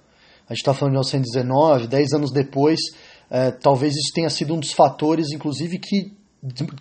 A 0.48 0.54
gente 0.54 0.62
está 0.62 0.74
falando 0.74 0.94
de 0.94 1.16
1919, 1.16 1.88
10 1.88 2.14
anos 2.14 2.32
depois, 2.32 2.80
é, 3.30 3.52
talvez 3.52 3.94
isso 3.94 4.12
tenha 4.14 4.30
sido 4.30 4.56
um 4.56 4.60
dos 4.60 4.72
fatores, 4.72 5.32
inclusive, 5.32 5.78
que, 5.78 6.12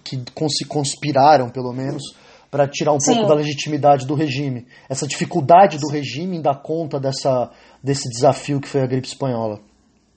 que 0.03 0.25
se 0.49 0.65
conspiraram, 0.65 1.51
pelo 1.51 1.73
menos, 1.73 2.03
para 2.51 2.67
tirar 2.67 2.93
um 2.93 3.01
Sim. 3.01 3.15
pouco 3.15 3.29
da 3.29 3.35
legitimidade 3.35 4.07
do 4.07 4.15
regime. 4.15 4.67
Essa 4.89 5.07
dificuldade 5.07 5.79
do 5.79 5.89
regime 5.89 6.39
em 6.39 6.41
dar 6.41 6.63
conta 6.63 6.99
dessa, 6.99 7.51
desse 7.83 8.09
desafio 8.09 8.61
que 8.61 8.69
foi 8.69 8.81
a 8.81 8.87
gripe 8.87 9.07
espanhola. 9.07 9.61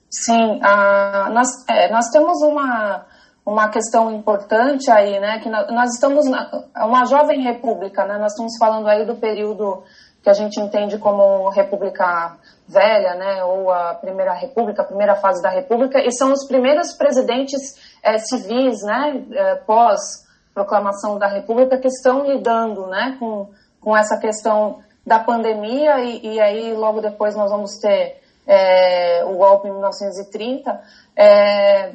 Sim, 0.09 0.33
uh, 0.33 1.33
nós, 1.33 1.47
é, 1.69 1.91
nós 1.91 2.09
temos 2.09 2.41
uma 2.41 3.05
uma 3.45 3.69
questão 3.69 4.11
importante 4.11 4.89
aí, 4.91 5.19
né, 5.19 5.39
que 5.39 5.49
nós 5.49 5.93
estamos 5.93 6.29
na, 6.29 6.63
é 6.75 6.83
uma 6.83 7.05
jovem 7.05 7.41
república, 7.41 8.05
né, 8.05 8.17
nós 8.17 8.33
estamos 8.33 8.57
falando 8.59 8.87
aí 8.87 9.05
do 9.05 9.15
período 9.15 9.83
que 10.21 10.29
a 10.29 10.33
gente 10.33 10.59
entende 10.59 10.99
como 10.99 11.49
república 11.49 12.37
velha, 12.67 13.15
né, 13.15 13.43
ou 13.43 13.71
a 13.71 13.95
primeira 13.95 14.33
república, 14.33 14.83
a 14.83 14.85
primeira 14.85 15.15
fase 15.15 15.41
da 15.41 15.49
república, 15.49 15.99
e 15.99 16.11
são 16.11 16.31
os 16.31 16.45
primeiros 16.47 16.93
presidentes 16.93 17.59
é, 18.03 18.19
civis, 18.19 18.83
né, 18.83 19.23
é, 19.31 19.55
pós 19.55 20.29
proclamação 20.53 21.17
da 21.17 21.27
república 21.27 21.77
que 21.77 21.87
estão 21.87 22.25
lidando, 22.25 22.85
né, 22.87 23.15
com, 23.19 23.49
com 23.79 23.97
essa 23.97 24.17
questão 24.17 24.79
da 25.05 25.17
pandemia 25.17 25.99
e, 26.01 26.35
e 26.35 26.39
aí 26.39 26.73
logo 26.73 27.01
depois 27.01 27.35
nós 27.35 27.49
vamos 27.49 27.79
ter 27.79 28.21
é, 28.45 29.23
o 29.25 29.35
golpe 29.35 29.67
em 29.67 29.71
1930, 29.71 30.81
é, 31.15 31.93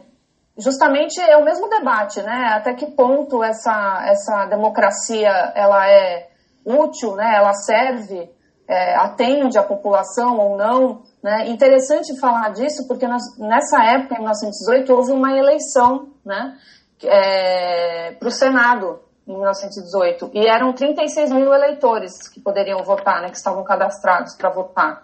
justamente 0.58 1.20
é 1.20 1.36
o 1.36 1.44
mesmo 1.44 1.68
debate, 1.68 2.22
né? 2.22 2.52
Até 2.54 2.74
que 2.74 2.86
ponto 2.86 3.42
essa, 3.44 4.04
essa 4.06 4.46
democracia 4.46 5.28
ela 5.54 5.88
é 5.88 6.28
útil, 6.64 7.14
né? 7.14 7.36
Ela 7.36 7.52
serve, 7.52 8.30
é, 8.66 8.96
atende 8.96 9.58
a 9.58 9.62
população 9.62 10.38
ou 10.38 10.56
não, 10.56 11.02
né? 11.22 11.48
Interessante 11.48 12.18
falar 12.18 12.50
disso 12.50 12.86
porque 12.88 13.06
nós, 13.06 13.22
nessa 13.38 13.84
época, 13.84 14.14
em 14.14 14.18
1918, 14.18 14.92
houve 14.92 15.12
uma 15.12 15.36
eleição, 15.36 16.08
né? 16.24 16.56
É, 17.02 18.12
para 18.18 18.28
o 18.28 18.30
Senado 18.30 19.00
em 19.28 19.34
1918 19.34 20.30
e 20.32 20.46
eram 20.46 20.72
36 20.72 21.30
mil 21.30 21.52
eleitores 21.52 22.28
que 22.28 22.40
poderiam 22.40 22.82
votar, 22.82 23.20
né? 23.20 23.28
Que 23.28 23.36
estavam 23.36 23.62
cadastrados 23.62 24.34
para 24.34 24.48
votar. 24.48 25.02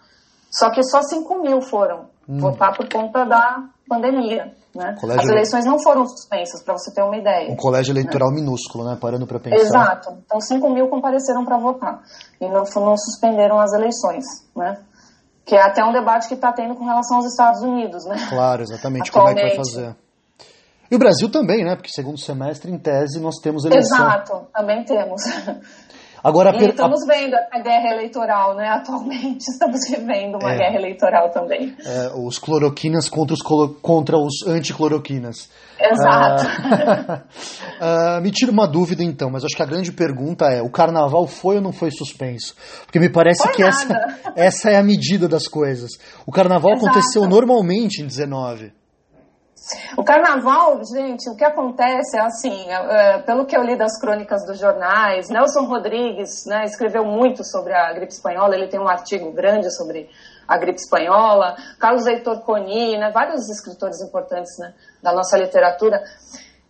Só 0.50 0.70
que 0.70 0.82
só 0.82 1.02
5 1.02 1.42
mil 1.42 1.60
foram 1.60 2.06
hum. 2.26 2.38
votar 2.38 2.74
por 2.74 2.88
conta 2.90 3.24
da 3.24 3.64
pandemia. 3.86 4.54
Né? 4.74 4.96
As 5.18 5.28
eleições 5.28 5.66
não 5.66 5.78
foram 5.78 6.06
suspensas, 6.06 6.62
para 6.62 6.72
você 6.72 6.90
ter 6.94 7.02
uma 7.02 7.16
ideia. 7.16 7.50
Um 7.50 7.56
colégio 7.56 7.92
eleitoral 7.92 8.30
né? 8.30 8.36
minúsculo, 8.36 8.84
né? 8.84 8.96
Parando 8.98 9.26
para 9.26 9.38
pensar. 9.38 9.60
Exato. 9.60 10.18
Então, 10.24 10.40
5 10.40 10.70
mil 10.70 10.88
compareceram 10.88 11.44
para 11.44 11.58
votar. 11.58 12.02
E 12.40 12.48
não, 12.48 12.64
não 12.64 12.96
suspenderam 12.96 13.60
as 13.60 13.72
eleições, 13.74 14.24
né? 14.56 14.78
Que 15.44 15.56
é 15.56 15.62
até 15.62 15.84
um 15.84 15.92
debate 15.92 16.26
que 16.26 16.34
está 16.34 16.52
tendo 16.52 16.74
com 16.74 16.84
relação 16.84 17.18
aos 17.18 17.26
Estados 17.26 17.60
Unidos, 17.62 18.06
né? 18.06 18.16
Claro, 18.30 18.62
exatamente. 18.62 19.12
Como 19.12 19.28
é 19.28 19.34
que 19.34 19.42
vai 19.42 19.56
fazer? 19.56 19.94
E 20.90 20.96
o 20.96 20.98
Brasil 20.98 21.30
também, 21.30 21.64
né? 21.64 21.74
Porque 21.74 21.90
segundo 21.90 22.18
semestre, 22.18 22.70
em 22.70 22.78
tese, 22.78 23.20
nós 23.20 23.36
temos 23.42 23.64
eleição. 23.64 23.98
Exato, 23.98 24.46
também 24.54 24.84
temos. 24.84 25.22
Agora, 26.22 26.54
e 26.54 26.68
estamos 26.68 27.00
vendo 27.04 27.34
a 27.34 27.58
guerra 27.58 27.94
eleitoral, 27.94 28.54
né? 28.54 28.68
Atualmente 28.68 29.42
estamos 29.50 29.80
vivendo 29.90 30.38
uma 30.40 30.52
é, 30.52 30.56
guerra 30.56 30.76
eleitoral 30.76 31.30
também. 31.30 31.74
É, 31.84 32.12
os 32.14 32.38
cloroquinas 32.38 33.08
contra 33.08 33.34
os, 33.34 33.42
contra 33.80 34.16
os 34.16 34.46
anticloroquinas. 34.46 35.50
Exato. 35.80 36.44
Ah, 37.80 38.18
uh, 38.18 38.20
me 38.22 38.30
tira 38.30 38.52
uma 38.52 38.68
dúvida 38.68 39.02
então, 39.02 39.30
mas 39.30 39.44
acho 39.44 39.56
que 39.56 39.62
a 39.62 39.66
grande 39.66 39.90
pergunta 39.90 40.46
é: 40.46 40.62
o 40.62 40.70
carnaval 40.70 41.26
foi 41.26 41.56
ou 41.56 41.62
não 41.62 41.72
foi 41.72 41.90
suspenso? 41.90 42.54
Porque 42.84 43.00
me 43.00 43.08
parece 43.08 43.42
foi 43.42 43.52
que 43.54 43.62
essa, 43.64 44.18
essa 44.36 44.70
é 44.70 44.76
a 44.76 44.82
medida 44.82 45.26
das 45.26 45.48
coisas. 45.48 45.90
O 46.24 46.30
carnaval 46.30 46.72
Exato. 46.72 46.86
aconteceu 46.86 47.26
normalmente 47.26 48.00
em 48.00 48.06
19. 48.06 48.81
O 49.96 50.02
carnaval, 50.02 50.80
gente, 50.84 51.30
o 51.30 51.36
que 51.36 51.44
acontece 51.44 52.16
é 52.16 52.20
assim, 52.20 52.68
é, 52.68 53.18
pelo 53.20 53.46
que 53.46 53.56
eu 53.56 53.62
li 53.62 53.76
das 53.76 53.98
crônicas 54.00 54.44
dos 54.44 54.58
jornais, 54.58 55.28
Nelson 55.28 55.64
Rodrigues 55.66 56.44
né, 56.46 56.64
escreveu 56.64 57.04
muito 57.04 57.44
sobre 57.44 57.72
a 57.72 57.92
gripe 57.92 58.12
espanhola, 58.12 58.56
ele 58.56 58.68
tem 58.68 58.80
um 58.80 58.88
artigo 58.88 59.30
grande 59.32 59.70
sobre 59.76 60.08
a 60.48 60.56
gripe 60.58 60.80
espanhola, 60.80 61.56
Carlos 61.78 62.06
Heitor 62.06 62.40
Coni, 62.42 62.98
né, 62.98 63.10
vários 63.12 63.48
escritores 63.48 64.00
importantes 64.02 64.58
né, 64.58 64.74
da 65.02 65.12
nossa 65.12 65.38
literatura. 65.38 66.02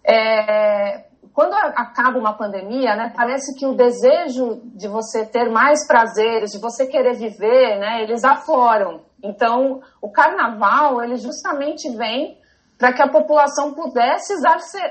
É, 0.05 1.05
quando 1.33 1.55
acaba 1.55 2.19
uma 2.19 2.37
pandemia, 2.37 2.95
né, 2.95 3.13
parece 3.17 3.59
que 3.59 3.65
o 3.65 3.75
desejo 3.75 4.61
de 4.75 4.87
você 4.87 5.25
ter 5.25 5.49
mais 5.49 5.87
prazeres, 5.87 6.51
de 6.51 6.61
você 6.61 6.87
querer 6.87 7.15
viver, 7.15 7.79
né, 7.79 8.03
eles 8.03 8.23
afloram. 8.23 9.01
Então, 9.23 9.81
o 10.03 10.11
carnaval, 10.11 11.03
ele 11.03 11.17
justamente 11.17 11.89
vem 11.97 12.42
para 12.83 12.93
que 12.93 13.01
a 13.01 13.07
população 13.07 13.75
pudesse 13.75 14.33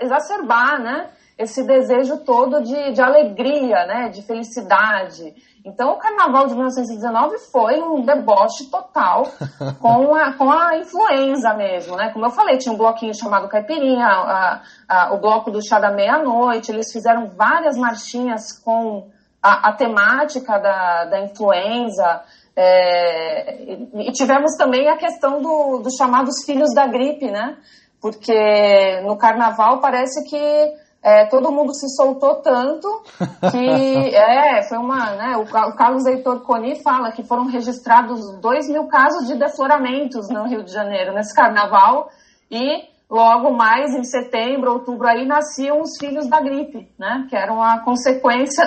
exacerbar, 0.02 0.82
né, 0.82 1.10
esse 1.38 1.62
desejo 1.68 2.20
todo 2.20 2.64
de, 2.64 2.94
de 2.94 3.02
alegria, 3.02 3.86
né, 3.86 4.08
de 4.08 4.22
felicidade. 4.22 5.34
Então, 5.66 5.92
o 5.92 5.98
carnaval 5.98 6.48
de 6.48 6.54
1919 6.54 7.38
foi 7.52 7.82
um 7.82 8.06
deboche 8.06 8.72
total 8.72 9.24
com 9.82 10.16
a, 10.16 10.32
com 10.36 10.50
a 10.50 10.78
influenza 10.78 11.54
mesmo, 11.54 11.98
né? 11.98 12.12
Como 12.14 12.26
eu 12.26 12.30
falei, 12.30 12.58
tinha 12.58 12.74
um 12.74 12.78
bloquinho 12.78 13.14
chamado 13.14 13.50
Caipirinha, 13.50 14.08
a, 14.08 14.62
a, 14.88 15.14
o 15.14 15.20
bloco 15.20 15.52
do 15.52 15.62
chá 15.62 15.78
da 15.78 15.92
meia-noite, 15.92 16.72
eles 16.72 16.94
fizeram 16.94 17.28
várias 17.36 17.76
marchinhas 17.76 18.58
com 18.64 19.10
a, 19.44 19.68
a 19.68 19.74
temática 19.74 20.58
da, 20.58 21.06
da 21.06 21.20
influenza. 21.20 22.22
É, 22.56 23.64
e, 23.64 24.08
e 24.08 24.12
tivemos 24.12 24.56
também 24.58 24.90
a 24.90 24.98
questão 24.98 25.42
do, 25.42 25.80
dos 25.80 25.96
chamados 25.96 26.46
filhos 26.46 26.74
da 26.74 26.88
gripe, 26.88 27.30
né? 27.30 27.58
Porque 28.02 29.02
no 29.06 29.16
carnaval 29.18 29.80
parece 29.80 30.28
que 30.28 30.82
é, 31.04 31.26
todo 31.26 31.52
mundo 31.52 31.74
se 31.74 31.88
soltou 31.96 32.36
tanto 32.42 33.04
que 33.52 33.58
é, 34.16 34.64
foi 34.68 34.78
uma, 34.78 35.12
né, 35.12 35.38
o, 35.38 35.46
Carlos 35.76 36.06
Heitor 36.06 36.42
Coni 36.42 36.82
fala 36.84 37.12
que 37.12 37.24
foram 37.24 37.46
registrados 37.46 38.40
2 38.40 38.70
mil 38.70 38.88
casos 38.88 39.28
de 39.28 39.36
defloramentos 39.38 40.30
no 40.30 40.48
Rio 40.48 40.64
de 40.64 40.72
Janeiro 40.72 41.14
nesse 41.14 41.36
carnaval 41.36 42.10
e 42.50 42.84
logo 43.10 43.52
mais 43.52 43.94
em 43.94 44.04
setembro, 44.04 44.72
outubro 44.74 45.08
aí 45.08 45.26
nasciam 45.26 45.82
os 45.82 45.98
filhos 46.00 46.30
da 46.30 46.40
gripe, 46.40 46.90
né, 46.98 47.26
que 47.30 47.36
eram 47.36 47.62
a 47.62 47.80
consequência 47.80 48.64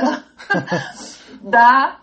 da 1.40 1.98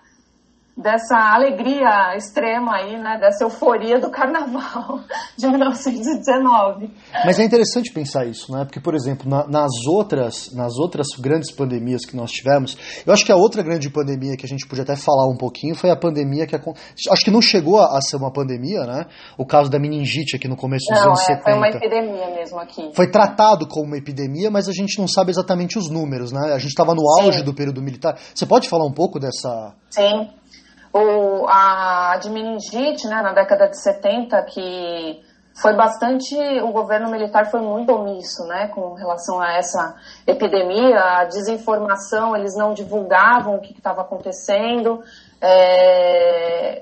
dessa 0.78 1.16
alegria 1.16 2.16
extrema 2.16 2.78
aí, 2.78 2.98
né, 2.98 3.18
dessa 3.20 3.44
euforia 3.44 4.00
do 4.00 4.10
carnaval 4.10 5.02
de 5.38 5.48
1919. 5.48 6.90
Mas 7.26 7.40
é 7.40 7.44
interessante 7.44 7.92
pensar 7.92 8.26
isso, 8.26 8.52
né? 8.52 8.64
Porque, 8.64 8.80
por 8.80 8.96
exemplo, 8.96 9.30
na, 9.30 9.46
nas 9.48 9.72
outras, 9.88 10.54
nas 10.54 10.78
outras 10.78 11.08
grandes 11.20 11.52
pandemias 11.52 12.06
que 12.06 12.16
nós 12.16 12.32
tivemos, 12.32 12.78
eu 13.06 13.14
acho 13.14 13.26
que 13.26 13.32
a 13.32 13.36
outra 13.36 13.62
grande 13.62 13.90
pandemia 13.90 14.38
que 14.38 14.46
a 14.46 14.50
gente 14.50 14.66
podia 14.68 14.84
até 14.84 14.96
falar 14.96 15.28
um 15.28 15.38
pouquinho 15.38 15.76
foi 15.76 15.90
a 15.90 15.96
pandemia 15.96 16.48
que 16.48 16.56
acho 16.56 17.26
que 17.26 17.32
não 17.32 17.42
chegou 17.42 17.80
a, 17.80 18.00
ser 18.02 18.18
uma 18.18 18.32
pandemia, 18.32 18.82
né? 18.86 19.06
O 19.38 19.46
caso 19.46 19.70
da 19.70 19.78
meningite 19.78 20.36
aqui 20.36 20.48
no 20.48 20.56
começo 20.56 20.86
dos 20.90 21.00
não, 21.00 21.08
anos 21.08 21.22
é, 21.22 21.26
70. 21.36 21.44
Foi 21.44 21.54
uma 21.54 21.68
epidemia 21.68 22.30
mesmo 22.30 22.60
aqui. 22.60 22.92
Foi 22.96 23.10
tratado 23.10 23.68
como 23.68 23.88
uma 23.88 23.98
epidemia, 23.98 24.50
mas 24.50 24.68
a 24.68 24.74
gente 24.74 24.98
não 25.00 25.08
sabe 25.08 25.32
exatamente 25.32 25.78
os 25.78 25.90
números, 25.90 26.32
né? 26.32 26.54
A 26.54 26.58
gente 26.58 26.70
estava 26.70 26.96
no 26.96 27.04
auge 27.22 27.40
Sim. 27.40 27.46
do 27.46 27.54
período 27.54 27.82
militar. 27.82 28.18
Você 28.34 28.46
pode 28.46 28.70
falar 28.70 28.86
um 28.86 28.94
pouco 28.94 29.20
dessa 29.20 29.76
Sim 29.90 30.41
o, 30.94 31.46
a 31.48 32.18
de 32.22 32.30
meningite, 32.30 33.08
né, 33.08 33.22
na 33.22 33.34
década 33.34 33.68
de 33.68 33.82
70, 33.82 34.42
que 34.44 35.22
foi 35.54 35.76
bastante, 35.76 36.36
o 36.62 36.72
governo 36.72 37.10
militar 37.10 37.50
foi 37.50 37.62
muito 37.62 37.94
omisso, 37.94 38.44
né, 38.46 38.68
com 38.68 38.94
relação 38.94 39.40
a 39.40 39.54
essa 39.54 39.96
epidemia, 40.26 41.00
a 41.00 41.26
desinformação, 41.26 42.36
eles 42.36 42.56
não 42.56 42.74
divulgavam 42.74 43.56
o 43.56 43.62
que 43.62 43.74
estava 43.74 44.02
acontecendo, 44.02 45.02
é, 45.42 46.82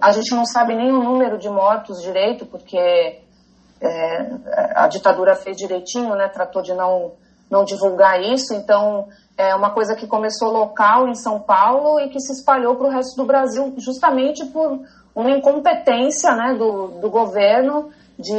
a 0.00 0.12
gente 0.12 0.34
não 0.34 0.44
sabe 0.44 0.74
nem 0.74 0.90
o 0.90 1.02
número 1.02 1.38
de 1.38 1.48
mortos 1.48 2.02
direito, 2.02 2.46
porque 2.46 3.20
é, 3.80 4.30
a 4.74 4.88
ditadura 4.88 5.34
fez 5.34 5.56
direitinho, 5.56 6.14
né, 6.14 6.28
tratou 6.28 6.62
de 6.62 6.74
não, 6.74 7.12
não 7.50 7.64
divulgar 7.64 8.20
isso, 8.22 8.54
então 8.54 9.08
é 9.36 9.54
uma 9.54 9.70
coisa 9.70 9.94
que 9.94 10.06
começou 10.06 10.52
local 10.52 11.08
em 11.08 11.14
São 11.14 11.40
Paulo 11.40 12.00
e 12.00 12.08
que 12.08 12.20
se 12.20 12.32
espalhou 12.32 12.76
para 12.76 12.86
o 12.86 12.90
resto 12.90 13.16
do 13.16 13.24
Brasil 13.24 13.74
justamente 13.78 14.44
por 14.46 14.80
uma 15.14 15.30
incompetência 15.30 16.34
né, 16.34 16.54
do, 16.54 16.88
do 17.00 17.10
governo 17.10 17.90
de, 18.18 18.36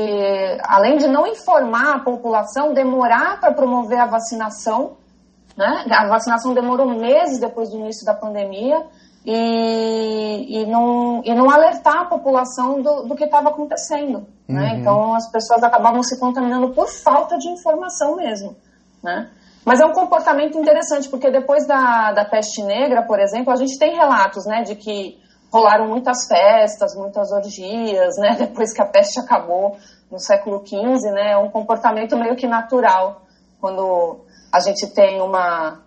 além 0.63 0.97
de 0.97 1.07
não 1.07 1.27
informar 1.27 1.95
a 1.95 1.99
população, 1.99 2.73
demorar 2.73 3.39
para 3.39 3.53
promover 3.53 3.99
a 3.99 4.05
vacinação. 4.05 4.93
Né? 5.57 5.85
A 5.89 6.07
vacinação 6.07 6.53
demorou 6.53 6.87
meses 6.87 7.39
depois 7.39 7.69
do 7.69 7.77
início 7.77 8.05
da 8.05 8.13
pandemia 8.13 8.85
e, 9.25 10.61
e, 10.61 10.65
não, 10.65 11.21
e 11.25 11.33
não 11.33 11.49
alertar 11.49 12.01
a 12.01 12.05
população 12.05 12.81
do, 12.81 13.03
do 13.03 13.15
que 13.15 13.25
estava 13.25 13.49
acontecendo. 13.49 14.25
Né? 14.47 14.61
Uhum. 14.61 14.79
Então 14.79 15.15
as 15.15 15.29
pessoas 15.31 15.63
acabavam 15.63 16.03
se 16.03 16.19
contaminando 16.19 16.69
por 16.69 16.87
falta 16.87 17.37
de 17.37 17.49
informação 17.49 18.15
mesmo. 18.15 18.55
Né? 19.05 19.29
Mas 19.63 19.79
é 19.79 19.85
um 19.85 19.93
comportamento 19.93 20.57
interessante, 20.57 21.07
porque 21.09 21.29
depois 21.29 21.67
da, 21.67 22.11
da 22.11 22.25
peste 22.25 22.63
negra, 22.63 23.03
por 23.03 23.19
exemplo, 23.19 23.53
a 23.53 23.55
gente 23.55 23.77
tem 23.77 23.95
relatos 23.95 24.45
né, 24.45 24.63
de 24.63 24.75
que 24.75 25.19
rolaram 25.51 25.87
muitas 25.87 26.27
festas, 26.27 26.95
muitas 26.95 27.31
orgias, 27.31 28.15
né, 28.17 28.35
depois 28.37 28.73
que 28.73 28.81
a 28.81 28.85
peste 28.85 29.19
acabou 29.19 29.77
no 30.11 30.19
século 30.19 30.65
XV, 30.65 31.11
né, 31.11 31.33
é 31.33 31.37
um 31.37 31.49
comportamento 31.49 32.17
meio 32.17 32.35
que 32.35 32.47
natural 32.47 33.21
quando 33.61 34.21
a 34.51 34.59
gente 34.59 34.87
tem 34.87 35.21
uma, 35.21 35.81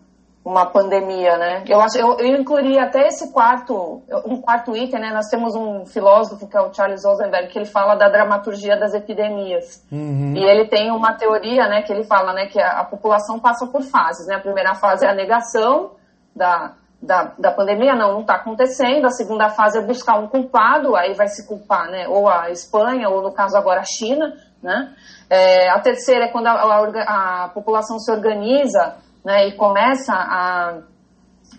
uma 0.45 0.67
pandemia, 0.67 1.37
né? 1.37 1.65
Eu 1.69 1.81
acho, 1.81 1.99
eu, 1.99 2.19
eu 2.19 2.41
incluiria 2.41 2.85
até 2.85 3.07
esse 3.07 3.33
quarto, 3.33 4.03
um 4.25 4.41
quarto 4.41 4.77
item, 4.77 5.01
né? 5.01 5.13
Nós 5.13 5.27
temos 5.29 5.55
um 5.55 5.85
filósofo 5.85 6.49
que 6.49 6.57
é 6.57 6.61
o 6.61 6.73
Charles 6.73 7.05
Rosenberg 7.05 7.49
que 7.49 7.59
ele 7.59 7.67
fala 7.67 7.95
da 7.95 8.09
dramaturgia 8.09 8.79
das 8.79 8.95
epidemias 8.95 9.85
uhum. 9.93 10.35
e 10.35 10.43
ele 10.43 10.67
tem 10.69 10.91
uma 10.91 11.13
teoria, 11.15 11.69
né? 11.69 11.83
Que 11.83 11.93
ele 11.93 12.05
fala, 12.05 12.33
né? 12.33 12.47
Que 12.47 12.61
a, 12.61 12.81
a, 12.81 12.85
população 12.85 13.39
passa 13.39 13.67
por 13.67 13.83
fases, 13.83 14.27
né? 14.27 14.37
A 14.37 14.41
primeira 14.41 14.75
fase 14.75 15.05
é 15.05 15.11
a 15.11 15.15
negação 15.15 15.93
da 16.35 16.75
da, 17.01 17.33
da 17.39 17.53
pandemia, 17.53 17.95
não, 17.95 18.15
não 18.15 18.21
está 18.23 18.35
acontecendo. 18.35 19.07
A 19.07 19.11
segunda 19.11 19.49
fase 19.51 19.79
é 19.79 19.83
buscar 19.83 20.19
um 20.19 20.27
culpado, 20.27 20.97
aí 20.97 21.15
vai 21.15 21.29
se 21.29 21.47
culpar, 21.47 21.89
né? 21.89 22.09
Ou 22.09 22.29
a 22.29 22.51
Espanha, 22.51 23.09
ou 23.09 23.23
no 23.23 23.33
caso 23.33 23.57
agora 23.57 23.81
a 23.81 23.85
China, 23.85 24.35
né? 24.61 24.93
É, 25.31 25.71
a 25.71 25.79
terceira 25.79 26.25
é 26.25 26.29
quando 26.29 26.49
a, 26.49 26.53
a, 26.53 27.45
a 27.45 27.49
população 27.51 27.99
se 28.01 28.11
organiza 28.11 28.97
né, 29.25 29.49
e 29.49 29.53
começa 29.57 30.13
a 30.13 30.79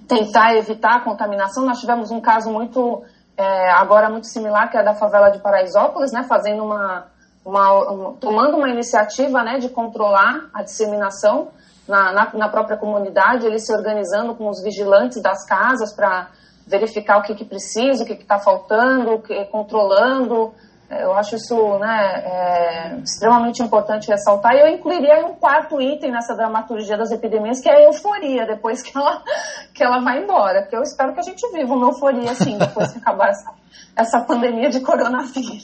tentar 0.07 0.55
evitar 0.55 0.97
a 0.97 0.99
contaminação. 1.01 1.65
Nós 1.65 1.79
tivemos 1.79 2.11
um 2.11 2.19
caso 2.19 2.51
muito, 2.51 3.03
é, 3.37 3.71
agora 3.71 4.09
muito 4.09 4.27
similar, 4.27 4.69
que 4.69 4.77
é 4.77 4.83
da 4.83 4.95
favela 4.95 5.29
de 5.29 5.39
Paraisópolis, 5.39 6.11
né, 6.11 6.23
fazendo 6.23 6.63
uma, 6.63 7.07
uma, 7.45 8.13
tomando 8.19 8.57
uma 8.57 8.69
iniciativa 8.69 9.43
né, 9.43 9.59
de 9.59 9.69
controlar 9.69 10.49
a 10.53 10.63
disseminação 10.63 11.49
na, 11.87 12.11
na, 12.11 12.33
na, 12.33 12.49
própria 12.49 12.77
comunidade, 12.77 13.45
eles 13.45 13.65
se 13.65 13.73
organizando 13.73 14.35
com 14.35 14.47
os 14.47 14.61
vigilantes 14.61 15.21
das 15.21 15.45
casas 15.45 15.93
para 15.95 16.29
verificar 16.67 17.17
o 17.17 17.23
que, 17.23 17.33
que 17.33 17.43
precisa, 17.43 18.03
o 18.03 18.05
que 18.05 18.13
está 18.13 18.37
faltando, 18.37 19.19
que, 19.19 19.45
controlando 19.45 20.53
eu 20.89 21.13
acho 21.13 21.35
isso 21.35 21.55
né, 21.77 22.23
é, 22.25 22.99
extremamente 23.03 23.61
importante 23.61 24.07
ressaltar. 24.07 24.53
E 24.55 24.61
eu 24.61 24.67
incluiria 24.67 25.25
um 25.25 25.35
quarto 25.35 25.79
item 25.79 26.11
nessa 26.11 26.35
dramaturgia 26.35 26.97
das 26.97 27.11
epidemias, 27.11 27.61
que 27.61 27.69
é 27.69 27.75
a 27.75 27.83
euforia, 27.83 28.47
depois 28.47 28.81
que 28.81 28.97
ela, 28.97 29.23
que 29.73 29.83
ela 29.83 29.99
vai 29.99 30.23
embora. 30.23 30.61
Porque 30.61 30.75
eu 30.75 30.81
espero 30.81 31.13
que 31.13 31.19
a 31.19 31.23
gente 31.23 31.47
viva 31.51 31.73
uma 31.73 31.89
euforia 31.89 32.31
assim, 32.31 32.57
depois 32.57 32.91
que 32.91 32.97
acabar 32.97 33.29
essa, 33.29 33.51
essa 33.95 34.21
pandemia 34.21 34.69
de 34.69 34.79
coronavírus. 34.79 35.63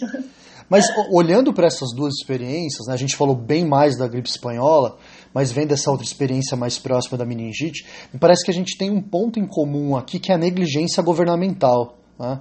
Mas 0.69 0.85
olhando 1.11 1.53
para 1.53 1.67
essas 1.67 1.89
duas 1.95 2.13
experiências, 2.15 2.87
né, 2.87 2.93
a 2.93 2.97
gente 2.97 3.15
falou 3.15 3.35
bem 3.35 3.67
mais 3.67 3.97
da 3.97 4.07
gripe 4.07 4.29
espanhola, 4.29 4.97
mas 5.33 5.51
vendo 5.51 5.73
essa 5.73 5.91
outra 5.91 6.05
experiência 6.05 6.57
mais 6.57 6.79
próxima 6.79 7.17
da 7.17 7.25
meningite, 7.25 7.85
me 8.11 8.19
parece 8.19 8.43
que 8.43 8.51
a 8.51 8.53
gente 8.53 8.77
tem 8.77 8.89
um 8.89 9.01
ponto 9.01 9.39
em 9.39 9.47
comum 9.47 9.95
aqui 9.95 10.19
que 10.19 10.31
é 10.31 10.35
a 10.35 10.39
negligência 10.39 11.03
governamental. 11.03 11.97
Né? 12.19 12.39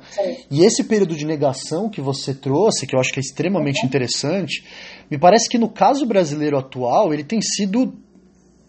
E 0.51 0.65
esse 0.65 0.85
período 0.85 1.17
de 1.17 1.27
negação 1.27 1.89
que 1.89 2.01
você 2.01 2.33
trouxe, 2.33 2.87
que 2.87 2.95
eu 2.95 3.01
acho 3.01 3.13
que 3.13 3.19
é 3.19 3.23
extremamente 3.23 3.81
uhum. 3.81 3.87
interessante, 3.87 4.65
me 5.11 5.19
parece 5.19 5.49
que 5.49 5.59
no 5.59 5.69
caso 5.69 6.07
brasileiro 6.07 6.59
atual 6.59 7.13
ele 7.13 7.25
tem 7.25 7.41
sido 7.41 7.93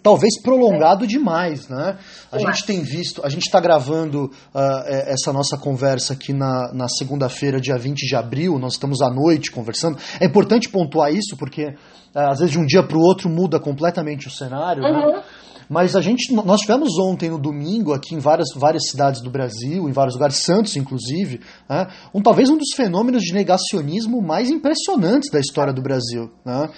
talvez 0.05 0.39
prolongado 0.39 1.07
demais, 1.07 1.67
né? 1.67 1.97
A 2.31 2.37
gente 2.37 2.63
tem 2.63 2.83
visto, 2.83 3.25
a 3.25 3.29
gente 3.29 3.47
está 3.47 3.59
gravando 3.59 4.25
uh, 4.53 4.61
essa 4.85 5.33
nossa 5.33 5.57
conversa 5.57 6.13
aqui 6.13 6.31
na, 6.31 6.71
na 6.71 6.87
segunda-feira, 6.87 7.59
dia 7.59 7.75
20 7.75 8.05
de 8.05 8.15
abril, 8.15 8.59
nós 8.59 8.73
estamos 8.73 9.01
à 9.01 9.09
noite 9.09 9.49
conversando. 9.49 9.97
É 10.19 10.25
importante 10.25 10.69
pontuar 10.69 11.11
isso, 11.11 11.35
porque 11.35 11.69
uh, 11.69 12.19
às 12.19 12.37
vezes 12.37 12.51
de 12.51 12.59
um 12.59 12.67
dia 12.67 12.83
para 12.83 12.95
o 12.95 13.01
outro 13.01 13.27
muda 13.27 13.59
completamente 13.59 14.27
o 14.27 14.31
cenário, 14.31 14.83
né? 14.83 14.91
uhum. 14.91 15.11
né? 15.11 15.23
Mas 15.69 15.95
a 15.95 16.01
gente, 16.01 16.33
nós 16.33 16.61
tivemos 16.61 16.97
ontem, 16.99 17.29
no 17.29 17.37
domingo, 17.37 17.93
aqui 17.93 18.15
em 18.15 18.19
várias, 18.19 18.49
várias 18.55 18.89
cidades 18.89 19.21
do 19.21 19.29
Brasil, 19.29 19.89
em 19.89 19.91
vários 19.91 20.15
lugares, 20.15 20.37
Santos 20.37 20.75
inclusive, 20.75 21.41
né, 21.69 21.87
um, 22.13 22.21
talvez 22.21 22.49
um 22.49 22.57
dos 22.57 22.69
fenômenos 22.75 23.23
de 23.23 23.33
negacionismo 23.33 24.21
mais 24.21 24.49
impressionantes 24.49 25.29
da 25.31 25.39
história 25.39 25.73
do 25.73 25.81
Brasil. 25.81 26.31
Né? 26.43 26.69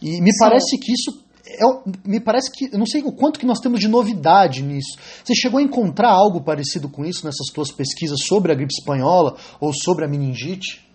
E 0.00 0.20
me 0.20 0.32
Sim. 0.32 0.38
parece 0.38 0.78
que 0.78 0.92
isso 0.92 1.22
é, 1.44 2.08
me 2.08 2.20
parece 2.20 2.50
que 2.50 2.72
eu 2.72 2.78
não 2.78 2.86
sei 2.86 3.02
o 3.02 3.12
quanto 3.12 3.38
que 3.38 3.46
nós 3.46 3.58
temos 3.58 3.80
de 3.80 3.88
novidade 3.88 4.62
nisso. 4.62 4.96
Você 5.24 5.34
chegou 5.34 5.58
a 5.58 5.62
encontrar 5.62 6.10
algo 6.10 6.40
parecido 6.40 6.88
com 6.88 7.04
isso 7.04 7.24
nessas 7.24 7.48
tuas 7.52 7.70
pesquisas 7.70 8.20
sobre 8.24 8.52
a 8.52 8.54
gripe 8.54 8.72
espanhola 8.72 9.36
ou 9.60 9.72
sobre 9.72 10.04
a 10.04 10.08
meningite? 10.08 10.91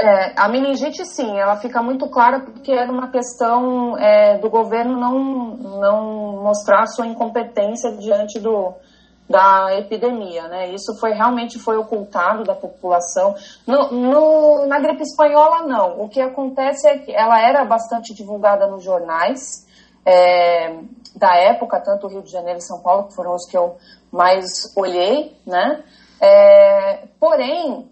É, 0.00 0.32
a 0.36 0.48
meningite, 0.48 1.04
sim, 1.04 1.38
ela 1.38 1.56
fica 1.56 1.82
muito 1.82 2.08
clara 2.08 2.38
porque 2.38 2.70
era 2.70 2.90
uma 2.90 3.10
questão 3.10 3.98
é, 3.98 4.38
do 4.38 4.48
governo 4.48 4.96
não, 4.96 5.56
não 5.80 6.42
mostrar 6.42 6.86
sua 6.86 7.04
incompetência 7.04 7.90
diante 7.96 8.38
do, 8.38 8.74
da 9.28 9.76
epidemia, 9.76 10.46
né? 10.46 10.70
Isso 10.72 10.96
foi 11.00 11.10
realmente 11.12 11.58
foi 11.58 11.76
ocultado 11.76 12.44
da 12.44 12.54
população. 12.54 13.34
No, 13.66 13.90
no, 13.90 14.66
na 14.66 14.78
gripe 14.78 15.02
espanhola, 15.02 15.66
não. 15.66 16.00
O 16.00 16.08
que 16.08 16.20
acontece 16.20 16.88
é 16.88 16.98
que 16.98 17.12
ela 17.12 17.40
era 17.40 17.64
bastante 17.64 18.14
divulgada 18.14 18.68
nos 18.68 18.84
jornais, 18.84 19.66
é, 20.06 20.78
da 21.16 21.34
época, 21.34 21.80
tanto 21.80 22.06
Rio 22.06 22.22
de 22.22 22.30
Janeiro 22.30 22.60
e 22.60 22.62
São 22.62 22.80
Paulo, 22.80 23.08
que 23.08 23.16
foram 23.16 23.34
os 23.34 23.50
que 23.50 23.56
eu 23.56 23.76
mais 24.12 24.72
olhei, 24.76 25.36
né? 25.44 25.82
É, 26.20 27.08
porém, 27.18 27.90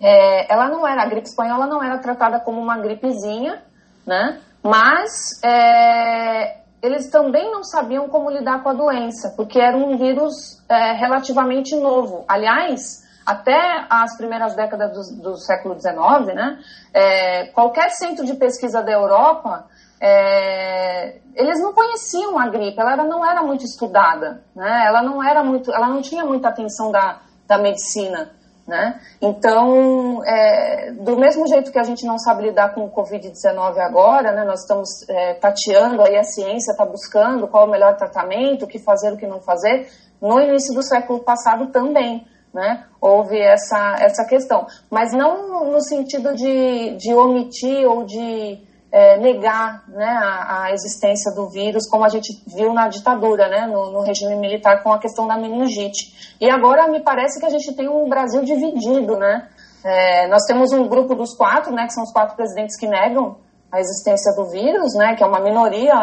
é, 0.00 0.52
ela 0.52 0.68
não 0.68 0.86
era, 0.86 1.02
a 1.02 1.06
gripe 1.06 1.26
espanhola 1.26 1.66
não 1.66 1.82
era 1.82 1.98
tratada 1.98 2.40
como 2.40 2.60
uma 2.60 2.78
gripezinha, 2.78 3.62
né? 4.06 4.40
Mas 4.62 5.42
é, 5.44 6.58
eles 6.82 7.10
também 7.10 7.50
não 7.50 7.62
sabiam 7.62 8.08
como 8.08 8.30
lidar 8.30 8.62
com 8.62 8.68
a 8.68 8.74
doença, 8.74 9.32
porque 9.36 9.60
era 9.60 9.76
um 9.76 9.96
vírus 9.96 10.62
é, 10.68 10.92
relativamente 10.92 11.74
novo. 11.76 12.24
Aliás, 12.28 13.04
até 13.24 13.86
as 13.90 14.16
primeiras 14.16 14.54
décadas 14.54 14.92
do, 14.92 15.22
do 15.22 15.36
século 15.36 15.74
XIX, 15.80 16.34
né? 16.34 16.58
É, 16.92 17.46
qualquer 17.46 17.90
centro 17.90 18.24
de 18.24 18.34
pesquisa 18.34 18.82
da 18.82 18.92
Europa 18.92 19.66
é, 20.00 21.18
eles 21.34 21.60
não 21.60 21.72
conheciam 21.72 22.38
a 22.38 22.48
gripe, 22.48 22.78
ela 22.78 22.96
não 22.96 23.24
era 23.24 23.42
muito 23.42 23.64
estudada, 23.64 24.42
né? 24.54 24.84
Ela 24.86 25.02
não 25.02 25.22
era 25.22 25.42
muito, 25.42 25.72
ela 25.72 25.88
não 25.88 26.02
tinha 26.02 26.24
muita 26.24 26.48
atenção 26.48 26.90
da, 26.90 27.20
da 27.46 27.58
medicina, 27.58 28.30
né? 28.66 29.00
Então, 29.22 30.22
é, 30.24 30.90
do 30.92 31.16
mesmo 31.16 31.46
jeito 31.46 31.70
que 31.70 31.78
a 31.78 31.84
gente 31.84 32.04
não 32.04 32.18
sabe 32.18 32.42
lidar 32.42 32.74
com 32.74 32.84
o 32.84 32.90
Covid-19 32.90 33.78
agora, 33.78 34.32
né? 34.32 34.44
Nós 34.44 34.60
estamos 34.62 34.88
é, 35.08 35.34
tateando 35.34 36.02
aí 36.02 36.16
a 36.16 36.24
ciência 36.24 36.72
está 36.72 36.84
buscando 36.84 37.46
qual 37.46 37.64
é 37.64 37.68
o 37.68 37.70
melhor 37.70 37.96
tratamento, 37.96 38.64
o 38.64 38.68
que 38.68 38.78
fazer, 38.78 39.12
o 39.12 39.16
que 39.16 39.26
não 39.26 39.40
fazer. 39.40 39.88
No 40.20 40.40
início 40.40 40.74
do 40.74 40.82
século 40.82 41.20
passado 41.20 41.68
também, 41.68 42.26
né? 42.52 42.84
Houve 43.00 43.38
essa 43.38 43.96
essa 44.00 44.24
questão, 44.24 44.66
mas 44.90 45.12
não 45.12 45.70
no 45.70 45.80
sentido 45.80 46.34
de, 46.34 46.96
de 46.96 47.14
omitir 47.14 47.86
ou 47.86 48.04
de 48.04 48.58
é, 48.90 49.18
negar 49.18 49.84
né, 49.88 50.06
a, 50.06 50.64
a, 50.64 50.72
existência 50.72 51.32
do 51.34 51.48
vírus, 51.48 51.88
como 51.88 52.04
a 52.04 52.08
gente 52.08 52.28
viu 52.46 52.72
na 52.72 52.88
ditadura, 52.88 53.48
né, 53.48 53.66
no, 53.66 53.90
no, 53.90 54.00
regime 54.00 54.36
militar, 54.36 54.82
com 54.82 54.92
a 54.92 54.98
questão 54.98 55.26
da 55.26 55.36
meningite. 55.36 56.36
E 56.40 56.48
agora 56.48 56.88
me 56.88 57.00
parece 57.00 57.40
que 57.40 57.46
a 57.46 57.50
gente 57.50 57.74
tem 57.74 57.88
um 57.88 58.08
Brasil 58.08 58.42
dividido, 58.42 59.16
né? 59.16 59.48
É, 59.84 60.26
nós 60.28 60.42
temos 60.46 60.72
um 60.72 60.88
grupo 60.88 61.14
dos 61.14 61.34
quatro, 61.36 61.72
né, 61.72 61.86
que 61.86 61.92
são 61.92 62.02
os 62.02 62.12
quatro 62.12 62.36
presidentes 62.36 62.76
que 62.76 62.86
negam 62.86 63.36
a 63.70 63.80
existência 63.80 64.32
do 64.34 64.50
vírus, 64.50 64.94
né, 64.94 65.14
que 65.14 65.22
é 65.22 65.26
uma 65.26 65.40
minoria 65.40 65.94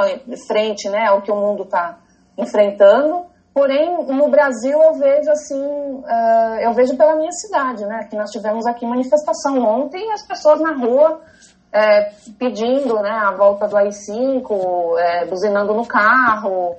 frente 0.48 0.90
né, 0.90 1.08
ao 1.08 1.22
que 1.22 1.32
o 1.32 1.36
mundo 1.36 1.64
está 1.64 1.98
enfrentando. 2.38 3.26
Porém, 3.54 4.08
no 4.08 4.30
Brasil 4.30 4.82
eu 4.82 4.94
vejo 4.96 5.30
assim, 5.30 5.62
uh, 5.62 6.56
eu 6.62 6.74
vejo 6.74 6.98
pela 6.98 7.16
minha 7.16 7.32
cidade, 7.32 7.86
né, 7.86 8.08
que 8.10 8.16
nós 8.16 8.32
tivemos 8.32 8.66
aqui 8.66 8.86
manifestação 8.86 9.60
ontem, 9.60 10.12
as 10.12 10.26
pessoas 10.26 10.60
na 10.60 10.74
rua 10.74 11.22
é, 11.74 12.12
pedindo 12.38 12.96
né, 13.02 13.10
a 13.10 13.32
volta 13.32 13.68
do 13.68 13.76
AI-5, 13.76 15.00
é, 15.00 15.26
buzinando 15.26 15.74
no 15.74 15.86
carro, 15.86 16.76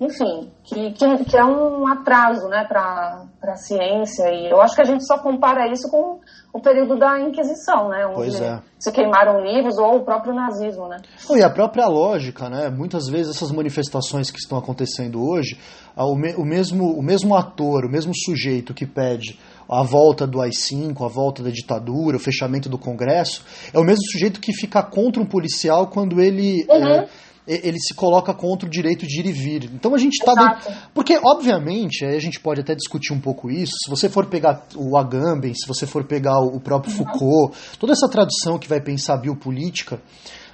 enfim, 0.00 0.50
que, 0.62 0.92
que, 0.92 1.24
que 1.24 1.36
é 1.36 1.44
um 1.44 1.86
atraso 1.88 2.48
né, 2.48 2.64
para 2.68 3.26
a 3.42 3.56
ciência. 3.56 4.30
E 4.30 4.50
eu 4.50 4.60
acho 4.60 4.76
que 4.76 4.82
a 4.82 4.84
gente 4.84 5.04
só 5.04 5.18
compara 5.18 5.66
isso 5.72 5.90
com 5.90 6.20
o 6.52 6.60
período 6.60 6.98
da 6.98 7.18
Inquisição, 7.20 7.88
né? 7.88 8.06
Onde 8.06 8.42
é. 8.42 8.60
se 8.78 8.92
queimaram 8.92 9.40
livros 9.40 9.78
ou 9.78 9.96
o 9.96 10.04
próprio 10.04 10.34
nazismo, 10.34 10.86
né? 10.86 10.98
E 11.30 11.42
a 11.42 11.50
própria 11.50 11.86
lógica, 11.86 12.48
né? 12.48 12.68
Muitas 12.68 13.08
vezes 13.08 13.34
essas 13.34 13.50
manifestações 13.50 14.30
que 14.30 14.38
estão 14.38 14.56
acontecendo 14.56 15.22
hoje, 15.22 15.58
o, 15.96 16.44
mesmo, 16.44 16.92
o 16.92 17.02
mesmo 17.02 17.34
ator, 17.34 17.84
o 17.84 17.90
mesmo 17.90 18.12
sujeito 18.14 18.74
que 18.74 18.86
pede 18.86 19.38
a 19.68 19.82
volta 19.82 20.26
do 20.26 20.40
AI-5, 20.40 21.04
a 21.04 21.08
volta 21.08 21.42
da 21.42 21.50
ditadura, 21.50 22.16
o 22.16 22.20
fechamento 22.20 22.68
do 22.68 22.78
Congresso, 22.78 23.44
é 23.72 23.78
o 23.78 23.84
mesmo 23.84 24.04
sujeito 24.10 24.40
que 24.40 24.52
fica 24.52 24.82
contra 24.82 25.22
um 25.22 25.26
policial 25.26 25.88
quando 25.88 26.20
ele. 26.20 26.64
Uhum. 26.68 27.06
É, 27.48 27.68
ele 27.68 27.78
se 27.78 27.94
coloca 27.94 28.34
contra 28.34 28.66
o 28.66 28.70
direito 28.70 29.06
de 29.06 29.20
ir 29.20 29.26
e 29.26 29.30
vir. 29.30 29.70
Então 29.72 29.94
a 29.94 29.98
gente 29.98 30.14
está. 30.14 30.60
Porque, 30.92 31.16
obviamente, 31.24 32.04
aí 32.04 32.16
a 32.16 32.20
gente 32.20 32.40
pode 32.40 32.60
até 32.60 32.74
discutir 32.74 33.12
um 33.12 33.20
pouco 33.20 33.48
isso. 33.48 33.72
Se 33.84 33.88
você 33.88 34.08
for 34.08 34.26
pegar 34.26 34.66
o 34.74 34.98
Agamben, 34.98 35.54
se 35.54 35.64
você 35.64 35.86
for 35.86 36.02
pegar 36.02 36.40
o 36.40 36.58
próprio 36.58 36.92
uhum. 36.92 37.04
Foucault, 37.04 37.56
toda 37.78 37.92
essa 37.92 38.08
tradução 38.08 38.58
que 38.58 38.68
vai 38.68 38.80
pensar 38.80 39.18
biopolítica, 39.18 40.00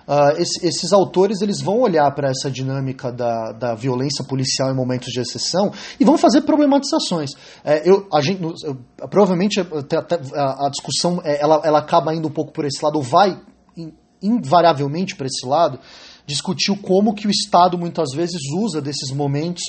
Uh, 0.07 0.41
esses, 0.41 0.63
esses, 0.63 0.93
autores 0.93 1.41
eles 1.41 1.61
vão 1.61 1.81
olhar 1.81 2.11
para 2.13 2.29
essa 2.29 2.51
dinâmica 2.51 3.13
da, 3.13 3.53
da 3.53 3.75
violência 3.75 4.25
policial 4.25 4.71
em 4.71 4.75
momentos 4.75 5.13
de 5.13 5.21
exceção 5.21 5.73
e 5.99 6.05
vão 6.05 6.19
fazer 6.19 6.43
problematizações. 6.43 7.31
É, 7.65 7.89
eu, 7.89 8.09
a 8.13 8.21
gente, 8.21 8.43
eu, 8.43 8.77
provavelmente 9.09 9.61
a, 9.61 10.67
a, 10.67 10.71
discussão 10.71 11.21
é, 11.25 11.41
ela, 11.41 11.61
ela 11.65 11.79
acaba 11.79 12.15
indo 12.15 12.27
um 12.27 12.33
pouco 12.33 12.53
por 12.53 12.65
esse 12.65 12.85
lado, 12.85 12.97
ou 12.97 13.03
vai 13.03 13.41
in, 13.77 13.93
invariavelmente 14.21 15.15
para 15.15 15.27
esse 15.27 15.47
lado, 15.47 15.79
discutir 16.27 16.77
como 16.81 17.15
que 17.15 17.27
o 17.27 17.31
Estado 17.31 17.79
muitas 17.79 18.13
vezes 18.15 18.41
usa 18.57 18.81
desses 18.81 19.11
momentos 19.11 19.63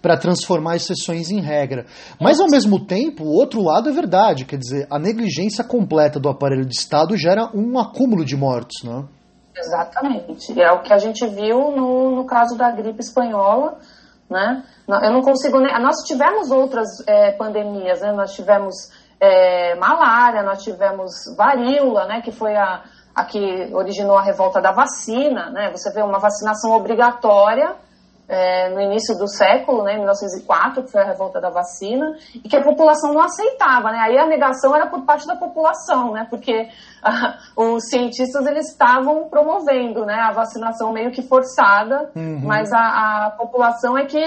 para 0.00 0.16
transformar 0.16 0.76
exceções 0.76 1.30
em 1.30 1.40
regra. 1.40 1.86
Mas 2.20 2.40
ao 2.40 2.48
mesmo 2.48 2.84
tempo, 2.84 3.24
o 3.24 3.32
outro 3.32 3.62
lado 3.62 3.88
é 3.88 3.92
verdade, 3.92 4.44
quer 4.44 4.58
dizer, 4.58 4.86
a 4.90 4.98
negligência 4.98 5.62
completa 5.62 6.18
do 6.18 6.28
aparelho 6.28 6.66
de 6.66 6.74
Estado 6.74 7.16
gera 7.16 7.50
um 7.54 7.78
acúmulo 7.78 8.24
de 8.24 8.36
mortos, 8.36 8.82
né? 8.82 9.04
Exatamente. 9.56 10.60
É 10.60 10.72
o 10.72 10.82
que 10.82 10.92
a 10.92 10.98
gente 10.98 11.26
viu 11.26 11.70
no, 11.72 12.16
no 12.16 12.24
caso 12.24 12.56
da 12.56 12.70
gripe 12.70 13.00
espanhola, 13.00 13.78
né? 14.28 14.64
Eu 14.88 15.12
não 15.12 15.22
consigo 15.22 15.60
nem... 15.60 15.72
Nós 15.80 15.96
tivemos 16.06 16.50
outras 16.50 16.88
é, 17.06 17.32
pandemias, 17.32 18.00
né? 18.00 18.12
Nós 18.12 18.34
tivemos 18.34 18.90
é, 19.20 19.74
malária, 19.74 20.42
nós 20.42 20.62
tivemos 20.62 21.12
varíola, 21.36 22.06
né? 22.06 22.20
Que 22.22 22.32
foi 22.32 22.56
a, 22.56 22.82
a 23.14 23.24
que 23.24 23.70
originou 23.74 24.16
a 24.16 24.22
revolta 24.22 24.60
da 24.60 24.72
vacina, 24.72 25.50
né? 25.50 25.70
Você 25.70 25.92
vê 25.92 26.02
uma 26.02 26.18
vacinação 26.18 26.72
obrigatória 26.72 27.76
é, 28.28 28.70
no 28.70 28.80
início 28.80 29.16
do 29.18 29.28
século, 29.28 29.82
né, 29.82 29.94
em 29.94 29.98
1904, 29.98 30.84
que 30.84 30.90
foi 30.90 31.02
a 31.02 31.06
revolta 31.06 31.40
da 31.40 31.50
vacina, 31.50 32.16
e 32.34 32.48
que 32.48 32.56
a 32.56 32.62
população 32.62 33.12
não 33.12 33.20
aceitava, 33.20 33.90
né? 33.90 33.98
Aí 33.98 34.16
a 34.16 34.26
negação 34.26 34.74
era 34.74 34.86
por 34.86 35.02
parte 35.02 35.26
da 35.26 35.36
população, 35.36 36.12
né? 36.12 36.26
Porque 36.30 36.68
ah, 37.02 37.38
os 37.56 37.88
cientistas 37.88 38.46
eles 38.46 38.70
estavam 38.70 39.28
promovendo, 39.28 40.06
né, 40.06 40.14
a 40.14 40.32
vacinação 40.32 40.92
meio 40.92 41.10
que 41.10 41.22
forçada, 41.22 42.10
uhum. 42.14 42.40
mas 42.42 42.72
a, 42.72 43.26
a, 43.26 43.30
população 43.30 43.98
é 43.98 44.06
que 44.06 44.24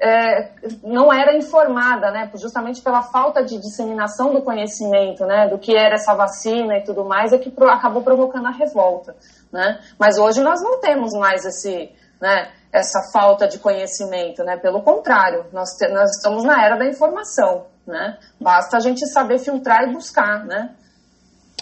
é, 0.00 0.50
não 0.84 1.12
era 1.12 1.36
informada, 1.36 2.12
né? 2.12 2.30
Justamente 2.36 2.80
pela 2.80 3.02
falta 3.02 3.42
de 3.42 3.58
disseminação 3.58 4.32
do 4.32 4.42
conhecimento, 4.42 5.24
né? 5.24 5.48
Do 5.48 5.58
que 5.58 5.76
era 5.76 5.94
essa 5.94 6.14
vacina 6.14 6.76
e 6.76 6.84
tudo 6.84 7.04
mais, 7.04 7.32
é 7.32 7.38
que 7.38 7.50
pro, 7.50 7.68
acabou 7.68 8.02
provocando 8.02 8.46
a 8.46 8.52
revolta, 8.52 9.16
né? 9.50 9.80
Mas 9.98 10.18
hoje 10.18 10.42
nós 10.42 10.62
não 10.62 10.78
temos 10.80 11.12
mais 11.14 11.44
esse, 11.44 11.90
né? 12.20 12.52
Essa 12.72 13.00
falta 13.12 13.48
de 13.48 13.58
conhecimento, 13.58 14.42
né? 14.44 14.56
Pelo 14.56 14.82
contrário, 14.82 15.46
nós, 15.52 15.70
te, 15.70 15.88
nós 15.88 16.10
estamos 16.16 16.44
na 16.44 16.64
era 16.64 16.76
da 16.76 16.86
informação, 16.86 17.66
né? 17.86 18.18
Basta 18.40 18.76
a 18.76 18.80
gente 18.80 19.06
saber 19.08 19.38
filtrar 19.38 19.88
e 19.88 19.92
buscar, 19.92 20.44
né? 20.44 20.74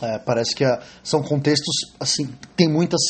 É, 0.02 0.18
parece 0.18 0.54
que 0.54 0.64
a, 0.64 0.80
são 1.02 1.22
contextos, 1.22 1.74
assim, 1.98 2.28
tem 2.54 2.68
muitas 2.68 3.00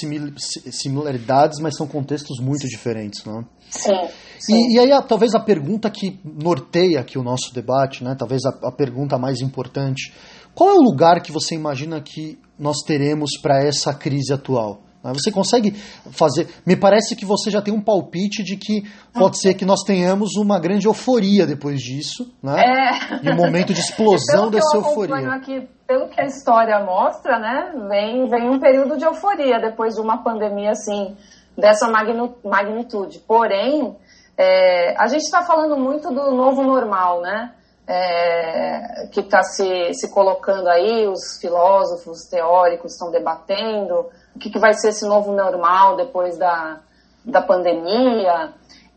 similaridades, 0.70 1.58
mas 1.58 1.76
são 1.76 1.86
contextos 1.86 2.38
muito 2.38 2.66
diferentes, 2.68 3.24
não? 3.24 3.44
Sim. 3.70 4.08
sim. 4.38 4.54
E, 4.54 4.76
e, 4.76 4.78
aí, 4.78 4.92
a, 4.92 5.02
talvez 5.02 5.34
a 5.34 5.40
pergunta 5.40 5.90
que 5.90 6.20
norteia 6.24 7.00
aqui 7.00 7.18
o 7.18 7.24
nosso 7.24 7.52
debate, 7.52 8.04
né? 8.04 8.14
Talvez 8.16 8.42
a, 8.44 8.68
a 8.68 8.70
pergunta 8.70 9.18
mais 9.18 9.40
importante: 9.40 10.12
qual 10.54 10.70
é 10.70 10.74
o 10.74 10.82
lugar 10.82 11.20
que 11.20 11.32
você 11.32 11.54
imagina 11.54 12.00
que 12.00 12.38
nós 12.58 12.76
teremos 12.86 13.30
para 13.42 13.64
essa 13.64 13.92
crise 13.92 14.32
atual? 14.32 14.85
Você 15.12 15.30
consegue 15.30 15.72
fazer. 16.10 16.48
Me 16.64 16.76
parece 16.76 17.14
que 17.16 17.24
você 17.24 17.50
já 17.50 17.60
tem 17.60 17.72
um 17.72 17.80
palpite 17.80 18.42
de 18.42 18.56
que 18.56 18.82
pode 19.12 19.40
ser 19.40 19.54
que 19.54 19.64
nós 19.64 19.82
tenhamos 19.82 20.36
uma 20.36 20.58
grande 20.58 20.86
euforia 20.86 21.46
depois 21.46 21.80
disso, 21.80 22.32
né? 22.42 22.62
É. 22.62 23.26
E 23.26 23.30
um 23.30 23.36
momento 23.36 23.72
de 23.72 23.80
explosão 23.80 24.50
dessa 24.50 24.76
euforia. 24.76 25.32
Aqui, 25.32 25.68
pelo 25.86 26.08
que 26.08 26.20
a 26.20 26.24
história 26.24 26.78
mostra, 26.84 27.38
né? 27.38 27.72
Vem, 27.88 28.28
vem 28.28 28.48
um 28.48 28.58
período 28.58 28.96
de 28.96 29.04
euforia 29.04 29.58
depois 29.60 29.94
de 29.94 30.00
uma 30.00 30.22
pandemia 30.22 30.70
assim, 30.70 31.16
dessa 31.56 31.88
magnitude. 31.88 33.20
Porém, 33.20 33.96
é, 34.36 34.94
a 34.98 35.06
gente 35.06 35.22
está 35.22 35.42
falando 35.42 35.76
muito 35.76 36.08
do 36.08 36.32
novo 36.32 36.62
normal, 36.62 37.20
né? 37.22 37.52
é, 37.88 39.06
que 39.12 39.20
está 39.20 39.42
se, 39.42 39.94
se 39.94 40.10
colocando 40.10 40.68
aí, 40.68 41.06
os 41.06 41.38
filósofos, 41.40 42.26
teóricos 42.28 42.92
estão 42.92 43.10
debatendo, 43.10 44.10
o 44.36 44.38
que, 44.38 44.50
que 44.50 44.58
vai 44.58 44.74
ser 44.74 44.90
esse 44.90 45.06
novo 45.06 45.32
normal 45.32 45.96
depois 45.96 46.36
da, 46.36 46.78
da 47.24 47.40
pandemia, 47.40 48.52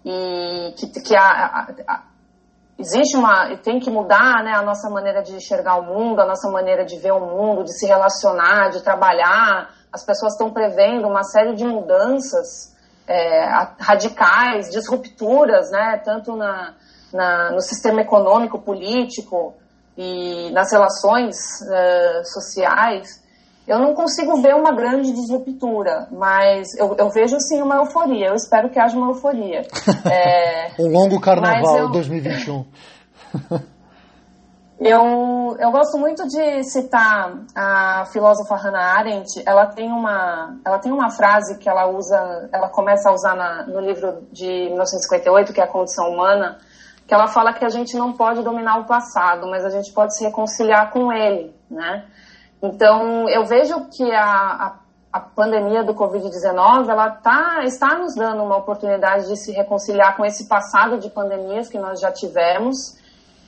e 0.06 0.74
que, 0.78 0.88
que 1.02 1.16
a, 1.16 1.22
a, 1.22 1.68
a, 1.88 2.04
existe 2.78 3.16
uma, 3.16 3.56
tem 3.58 3.80
que 3.80 3.90
mudar 3.90 4.44
né, 4.44 4.54
a 4.54 4.62
nossa 4.62 4.90
maneira 4.90 5.24
de 5.24 5.34
enxergar 5.34 5.78
o 5.78 5.84
mundo, 5.84 6.20
a 6.20 6.26
nossa 6.26 6.50
maneira 6.50 6.84
de 6.84 6.98
ver 6.98 7.14
o 7.14 7.22
mundo, 7.22 7.64
de 7.64 7.72
se 7.78 7.86
relacionar, 7.86 8.70
de 8.70 8.84
trabalhar. 8.84 9.74
As 9.94 10.06
pessoas 10.06 10.34
estão 10.34 10.52
prevendo 10.52 11.08
uma 11.08 11.24
série 11.24 11.56
de 11.56 11.64
mudanças 11.64 12.76
é, 13.08 13.46
radicais, 13.80 14.70
disrupturas, 14.70 15.72
né, 15.72 16.02
tanto 16.04 16.36
na, 16.36 16.74
na, 17.14 17.52
no 17.52 17.62
sistema 17.62 18.02
econômico, 18.02 18.60
político 18.60 19.56
e 19.98 20.52
nas 20.52 20.72
relações 20.72 21.38
uh, 21.62 22.26
sociais, 22.26 23.19
eu 23.70 23.78
não 23.78 23.94
consigo 23.94 24.42
ver 24.42 24.56
uma 24.56 24.72
grande 24.72 25.12
disruptura, 25.12 26.08
mas 26.12 26.76
eu, 26.76 26.96
eu, 26.98 27.10
vejo 27.12 27.40
sim 27.40 27.62
uma 27.62 27.76
euforia. 27.76 28.30
Eu 28.30 28.34
espero 28.34 28.70
que 28.72 28.80
haja 28.80 28.98
uma 28.98 29.10
euforia. 29.10 29.62
É, 30.12 30.72
um 30.80 30.88
longo 30.88 31.22
carnaval 31.22 31.78
eu, 31.78 31.92
2021. 31.92 32.66
eu, 34.82 35.56
eu 35.60 35.72
gosto 35.72 36.00
muito 36.00 36.28
de 36.28 36.64
citar 36.64 37.44
a 37.56 38.06
filósofa 38.12 38.56
Hannah 38.56 38.98
Arendt. 38.98 39.44
Ela 39.46 39.68
tem 39.68 39.92
uma, 39.92 40.58
ela 40.66 40.80
tem 40.80 40.92
uma 40.92 41.12
frase 41.12 41.60
que 41.60 41.70
ela 41.70 41.88
usa, 41.88 42.50
ela 42.52 42.70
começa 42.70 43.10
a 43.10 43.14
usar 43.14 43.36
na, 43.36 43.68
no 43.68 43.80
livro 43.82 44.24
de 44.32 44.48
1958, 44.48 45.54
que 45.54 45.62
é 45.62 45.64
a 45.64 45.68
Condição 45.68 46.10
Humana 46.10 46.58
que 47.08 47.14
ela 47.16 47.28
fala 47.28 47.54
que 47.54 47.66
a 47.66 47.70
gente 47.70 47.98
não 47.98 48.14
pode 48.14 48.44
dominar 48.44 48.78
o 48.78 48.86
passado, 48.86 49.48
mas 49.50 49.66
a 49.66 49.70
gente 49.72 49.92
pode 49.92 50.16
se 50.16 50.24
reconciliar 50.24 50.92
com 50.92 51.12
ele, 51.12 51.52
né? 51.68 52.06
Então, 52.62 53.30
eu 53.30 53.46
vejo 53.46 53.88
que 53.90 54.12
a, 54.12 54.24
a, 54.24 54.80
a 55.14 55.20
pandemia 55.20 55.84
do 55.84 55.96
Covid-19, 55.96 56.90
ela 56.90 57.10
tá, 57.10 57.62
está 57.64 57.98
nos 57.98 58.16
dando 58.16 58.44
uma 58.44 58.58
oportunidade 58.58 59.28
de 59.28 59.38
se 59.38 59.52
reconciliar 59.52 60.18
com 60.18 60.26
esse 60.26 60.48
passado 60.48 61.00
de 61.00 61.10
pandemias 61.10 61.70
que 61.70 61.80
nós 61.80 62.00
já 62.00 62.12
tivemos 62.12 62.98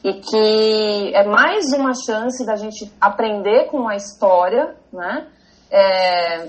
e 0.03 0.13
que 0.13 1.13
é 1.13 1.23
mais 1.25 1.71
uma 1.73 1.93
chance 1.93 2.45
da 2.45 2.55
gente 2.55 2.91
aprender 2.99 3.65
com 3.65 3.87
a 3.87 3.95
história, 3.95 4.75
né? 4.91 5.27
É, 5.69 6.47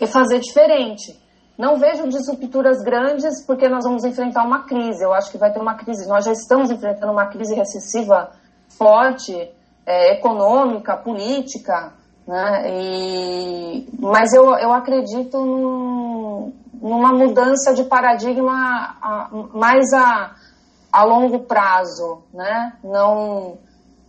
e 0.00 0.06
fazer 0.06 0.40
diferente. 0.40 1.18
Não 1.56 1.78
vejo 1.78 2.08
disrupturas 2.08 2.82
grandes 2.82 3.46
porque 3.46 3.68
nós 3.68 3.84
vamos 3.84 4.04
enfrentar 4.04 4.44
uma 4.44 4.64
crise. 4.64 5.02
Eu 5.02 5.14
acho 5.14 5.30
que 5.30 5.38
vai 5.38 5.50
ter 5.52 5.60
uma 5.60 5.74
crise. 5.74 6.06
Nós 6.06 6.24
já 6.24 6.32
estamos 6.32 6.70
enfrentando 6.70 7.12
uma 7.12 7.26
crise 7.26 7.54
recessiva 7.54 8.30
forte, 8.76 9.50
é, 9.86 10.14
econômica, 10.14 10.96
política, 10.96 11.92
né? 12.26 12.64
E, 12.68 13.88
mas 13.98 14.32
eu, 14.34 14.44
eu 14.58 14.72
acredito 14.72 15.38
num, 15.38 16.52
numa 16.74 17.12
mudança 17.12 17.72
de 17.72 17.84
paradigma 17.84 18.96
a, 19.00 19.28
mais 19.54 19.92
a, 19.92 20.34
a 20.92 21.04
longo 21.04 21.40
prazo, 21.40 22.22
né? 22.34 22.72
Não 22.82 23.58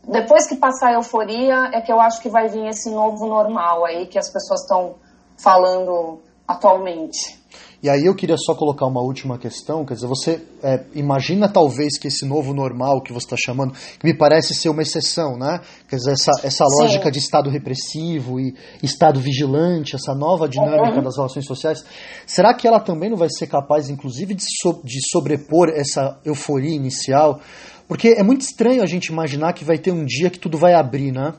depois 0.07 0.47
que 0.47 0.55
passar 0.55 0.89
a 0.89 0.93
euforia 0.93 1.69
é 1.73 1.81
que 1.81 1.91
eu 1.91 1.99
acho 1.99 2.21
que 2.21 2.29
vai 2.29 2.47
vir 2.47 2.65
esse 2.67 2.89
novo 2.89 3.27
normal 3.27 3.85
aí 3.85 4.07
que 4.07 4.17
as 4.17 4.31
pessoas 4.31 4.61
estão 4.61 4.95
falando 5.37 6.21
atualmente. 6.47 7.36
E 7.81 7.89
aí 7.89 8.05
eu 8.05 8.15
queria 8.15 8.37
só 8.37 8.55
colocar 8.55 8.87
uma 8.87 9.01
última 9.01 9.37
questão, 9.37 9.85
quer 9.85 9.93
dizer, 9.93 10.07
você 10.07 10.41
é, 10.63 10.83
imagina 10.95 11.47
talvez 11.47 11.99
que 11.99 12.07
esse 12.07 12.25
novo 12.25 12.51
normal 12.51 13.01
que 13.01 13.13
você 13.13 13.25
está 13.25 13.35
chamando, 13.37 13.73
que 13.73 14.05
me 14.05 14.15
parece 14.15 14.55
ser 14.55 14.69
uma 14.69 14.81
exceção, 14.81 15.37
né? 15.37 15.61
Quer 15.87 15.97
dizer, 15.97 16.13
essa, 16.13 16.31
essa 16.43 16.65
lógica 16.81 17.11
de 17.11 17.19
Estado 17.19 17.51
repressivo 17.51 18.39
e 18.39 18.55
Estado 18.81 19.19
vigilante, 19.19 19.95
essa 19.95 20.15
nova 20.15 20.49
dinâmica 20.49 20.97
uhum. 20.97 21.03
das 21.03 21.17
relações 21.17 21.45
sociais, 21.45 21.85
será 22.25 22.51
que 22.55 22.67
ela 22.67 22.79
também 22.79 23.11
não 23.11 23.17
vai 23.17 23.29
ser 23.29 23.45
capaz, 23.45 23.89
inclusive, 23.89 24.33
de, 24.33 24.43
so, 24.43 24.81
de 24.83 24.99
sobrepor 25.11 25.69
essa 25.69 26.19
euforia 26.25 26.75
inicial? 26.75 27.39
Porque 27.87 28.09
é 28.09 28.23
muito 28.23 28.41
estranho 28.41 28.81
a 28.81 28.87
gente 28.87 29.07
imaginar 29.07 29.53
que 29.53 29.63
vai 29.63 29.77
ter 29.77 29.91
um 29.91 30.03
dia 30.03 30.31
que 30.31 30.39
tudo 30.39 30.57
vai 30.57 30.73
abrir, 30.73 31.11
né? 31.11 31.33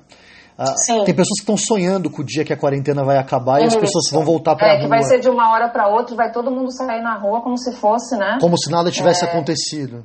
Ah, 0.59 0.75
tem 1.05 1.15
pessoas 1.15 1.39
que 1.39 1.43
estão 1.43 1.57
sonhando 1.57 2.11
com 2.11 2.21
o 2.21 2.25
dia 2.25 2.45
que 2.45 2.53
a 2.53 2.57
quarentena 2.57 3.05
vai 3.05 3.17
acabar 3.17 3.61
e 3.61 3.65
as 3.67 3.77
pessoas 3.77 4.11
vão 4.11 4.25
voltar 4.25 4.57
para 4.57 4.67
é, 4.67 4.73
rua. 4.73 4.81
que 4.83 4.89
vai 4.89 5.03
ser 5.05 5.21
de 5.21 5.29
uma 5.29 5.53
hora 5.53 5.69
para 5.69 5.87
outra, 5.87 6.17
vai 6.17 6.33
todo 6.33 6.51
mundo 6.51 6.73
sair 6.73 7.01
na 7.01 7.17
rua 7.17 7.41
como 7.43 7.57
se 7.57 7.73
fosse, 7.77 8.17
né? 8.17 8.39
Como 8.41 8.59
se 8.59 8.69
nada 8.69 8.91
tivesse 8.91 9.25
é... 9.25 9.29
acontecido. 9.29 10.05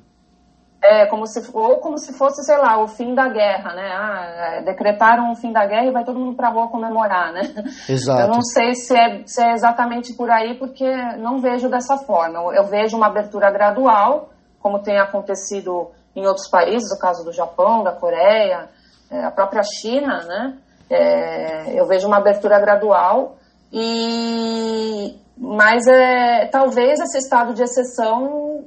É, 0.84 1.08
como 1.08 1.26
se, 1.26 1.41
ou 1.54 1.78
como 1.78 1.97
se 1.97 2.14
fosse, 2.14 2.43
sei 2.43 2.58
lá, 2.58 2.84
o 2.84 2.88
fim 2.88 3.16
da 3.16 3.30
guerra, 3.30 3.74
né? 3.74 3.89
Ah, 3.95 4.58
é, 4.58 4.62
decretaram 4.64 5.32
o 5.32 5.36
fim 5.36 5.51
da 5.51 5.66
guerra 5.66 5.86
e 5.86 5.91
vai 5.91 6.04
todo 6.04 6.20
mundo 6.20 6.36
para 6.36 6.49
rua 6.49 6.68
comemorar, 6.68 7.32
né? 7.34 7.41
Exato. 7.89 8.22
Eu 8.22 8.28
não 8.28 8.41
sei 8.41 8.76
se 8.76 8.95
é, 8.95 9.24
se 9.26 9.41
é 9.41 9.54
exatamente 9.54 10.14
por 10.14 10.30
aí, 10.30 10.56
porque 10.60 10.86
não 11.18 11.39
vejo 11.39 11.68
dessa 11.68 11.97
forma. 11.97 12.54
Eu 12.54 12.66
vejo 12.66 12.95
uma 12.95 13.08
abertura 13.08 13.49
gradual, 13.49 14.30
como 14.60 14.84
tem 14.84 14.99
acontecido 14.99 15.89
em 16.16 16.28
outros 16.28 16.47
países, 16.47 16.91
o 16.91 16.99
caso 16.99 17.24
do 17.24 17.32
Japão, 17.32 17.82
da 17.82 17.93
Coreia, 17.93 18.68
é, 18.68 18.83
a 19.22 19.32
própria 19.32 19.61
China, 19.64 20.24
né? 20.26 20.57
É, 20.89 21.80
eu 21.80 21.88
vejo 21.88 22.07
uma 22.07 22.18
abertura 22.18 22.59
gradual 22.59 23.38
e 23.72 25.18
mas 25.38 25.88
é, 25.88 26.47
talvez 26.47 26.99
esse 26.99 27.18
estado 27.18 27.53
de 27.53 27.64
exceção, 27.64 28.66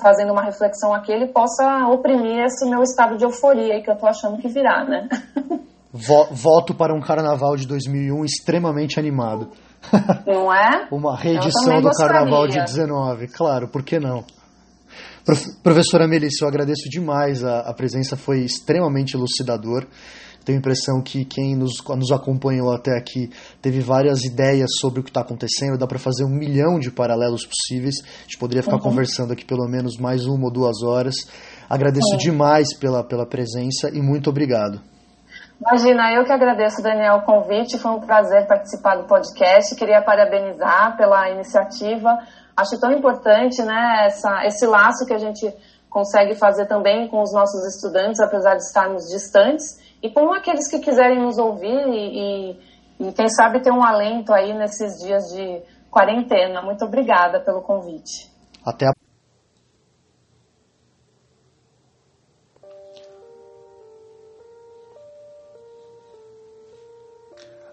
fazendo 0.00 0.32
uma 0.32 0.42
reflexão 0.42 0.94
aqui, 0.94 1.12
ele 1.12 1.26
possa 1.26 1.86
oprimir 1.88 2.44
esse 2.44 2.68
meu 2.68 2.82
estado 2.82 3.16
de 3.16 3.24
euforia 3.24 3.82
que 3.82 3.90
eu 3.90 3.94
estou 3.94 4.08
achando 4.08 4.38
que 4.38 4.48
virá, 4.48 4.84
né? 4.84 5.08
Voto 5.92 6.74
para 6.74 6.94
um 6.94 7.00
carnaval 7.00 7.56
de 7.56 7.66
2001 7.66 8.24
extremamente 8.24 8.98
animado. 8.98 9.50
Não 10.26 10.52
é? 10.52 10.88
Uma 10.92 11.16
reedição 11.16 11.80
do 11.80 11.90
carnaval 11.90 12.46
de 12.46 12.62
19, 12.62 13.28
claro, 13.28 13.68
por 13.68 13.82
que 13.82 13.98
não? 13.98 14.24
Professora 15.60 16.06
Melissa, 16.06 16.44
eu 16.44 16.48
agradeço 16.48 16.88
demais, 16.88 17.42
a, 17.42 17.60
a 17.60 17.74
presença 17.74 18.16
foi 18.16 18.42
extremamente 18.42 19.16
elucidador. 19.16 19.84
Tenho 20.44 20.58
a 20.58 20.60
impressão 20.60 21.02
que 21.02 21.24
quem 21.24 21.56
nos, 21.56 21.82
nos 21.84 22.12
acompanhou 22.12 22.72
até 22.72 22.96
aqui 22.96 23.28
teve 23.60 23.80
várias 23.80 24.22
ideias 24.22 24.70
sobre 24.80 25.00
o 25.00 25.02
que 25.02 25.10
está 25.10 25.22
acontecendo. 25.22 25.76
Dá 25.76 25.88
para 25.88 25.98
fazer 25.98 26.24
um 26.24 26.28
milhão 26.28 26.78
de 26.78 26.92
paralelos 26.92 27.44
possíveis. 27.44 27.96
A 28.04 28.22
gente 28.22 28.38
poderia 28.38 28.62
ficar 28.62 28.76
uhum. 28.76 28.82
conversando 28.82 29.32
aqui 29.32 29.44
pelo 29.44 29.66
menos 29.66 29.98
mais 29.98 30.24
uma 30.24 30.44
ou 30.44 30.52
duas 30.52 30.84
horas. 30.84 31.16
Agradeço 31.68 32.12
uhum. 32.12 32.18
demais 32.18 32.78
pela, 32.78 33.02
pela 33.02 33.26
presença 33.26 33.90
e 33.92 34.00
muito 34.00 34.30
obrigado. 34.30 34.80
Imagina, 35.60 36.12
eu 36.12 36.24
que 36.24 36.30
agradeço, 36.30 36.80
Daniel, 36.80 37.16
o 37.16 37.22
convite. 37.22 37.78
Foi 37.78 37.90
um 37.90 38.00
prazer 38.00 38.46
participar 38.46 38.94
do 38.94 39.08
podcast. 39.08 39.74
Queria 39.74 40.00
parabenizar 40.00 40.96
pela 40.96 41.28
iniciativa 41.30 42.16
acho 42.56 42.80
tão 42.80 42.90
importante, 42.92 43.62
né, 43.62 44.06
essa, 44.06 44.46
esse 44.46 44.66
laço 44.66 45.04
que 45.06 45.12
a 45.12 45.18
gente 45.18 45.52
consegue 45.90 46.34
fazer 46.34 46.66
também 46.66 47.08
com 47.08 47.22
os 47.22 47.32
nossos 47.32 47.64
estudantes, 47.74 48.20
apesar 48.20 48.54
de 48.54 48.62
estarmos 48.62 49.04
distantes, 49.08 49.80
e 50.02 50.10
com 50.10 50.32
aqueles 50.32 50.68
que 50.68 50.78
quiserem 50.78 51.20
nos 51.20 51.38
ouvir 51.38 51.88
e, 51.88 52.50
e, 52.50 53.08
e 53.08 53.12
quem 53.12 53.28
sabe 53.28 53.60
ter 53.60 53.70
um 53.70 53.82
alento 53.82 54.32
aí 54.32 54.52
nesses 54.52 54.98
dias 55.02 55.24
de 55.32 55.62
quarentena. 55.90 56.60
Muito 56.62 56.84
obrigada 56.84 57.40
pelo 57.40 57.62
convite. 57.62 58.30
Até 58.64 58.86
a 58.86 58.92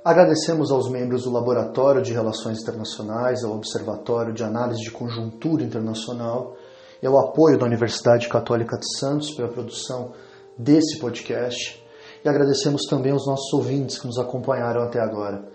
Agradecemos 0.03 0.69
aos 0.69 0.91
membros 0.91 1.23
do 1.23 1.31
Laboratório 1.31 2.01
de 2.01 2.11
Relações 2.11 2.61
Internacionais, 2.61 3.41
ao 3.41 3.53
Observatório 3.53 4.33
de 4.33 4.43
Análise 4.43 4.81
de 4.81 4.91
Conjuntura 4.91 5.63
Internacional 5.63 6.57
e 7.01 7.07
ao 7.07 7.17
apoio 7.17 7.57
da 7.57 7.65
Universidade 7.65 8.27
Católica 8.27 8.77
de 8.77 8.99
Santos 8.99 9.33
pela 9.33 9.47
produção 9.47 10.11
desse 10.57 10.99
podcast. 10.99 11.81
E 12.21 12.27
agradecemos 12.27 12.81
também 12.89 13.13
aos 13.13 13.25
nossos 13.25 13.53
ouvintes 13.53 13.97
que 13.97 14.05
nos 14.05 14.19
acompanharam 14.19 14.81
até 14.81 14.99
agora. 14.99 15.47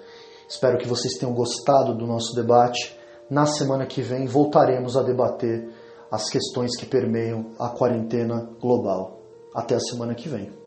Espero 0.49 0.79
que 0.79 0.89
vocês 0.89 1.19
tenham 1.19 1.35
gostado 1.35 1.95
do 1.95 2.07
nosso 2.07 2.35
debate. 2.35 2.99
Na 3.29 3.45
semana 3.45 3.85
que 3.85 4.01
vem 4.01 4.27
voltaremos 4.27 4.97
a 4.97 5.03
debater 5.03 5.69
as 6.11 6.31
questões 6.31 6.75
que 6.75 6.87
permeiam 6.87 7.51
a 7.59 7.69
quarentena 7.69 8.49
global. 8.59 9.21
Até 9.55 9.75
a 9.75 9.81
semana 9.81 10.15
que 10.15 10.27
vem. 10.27 10.58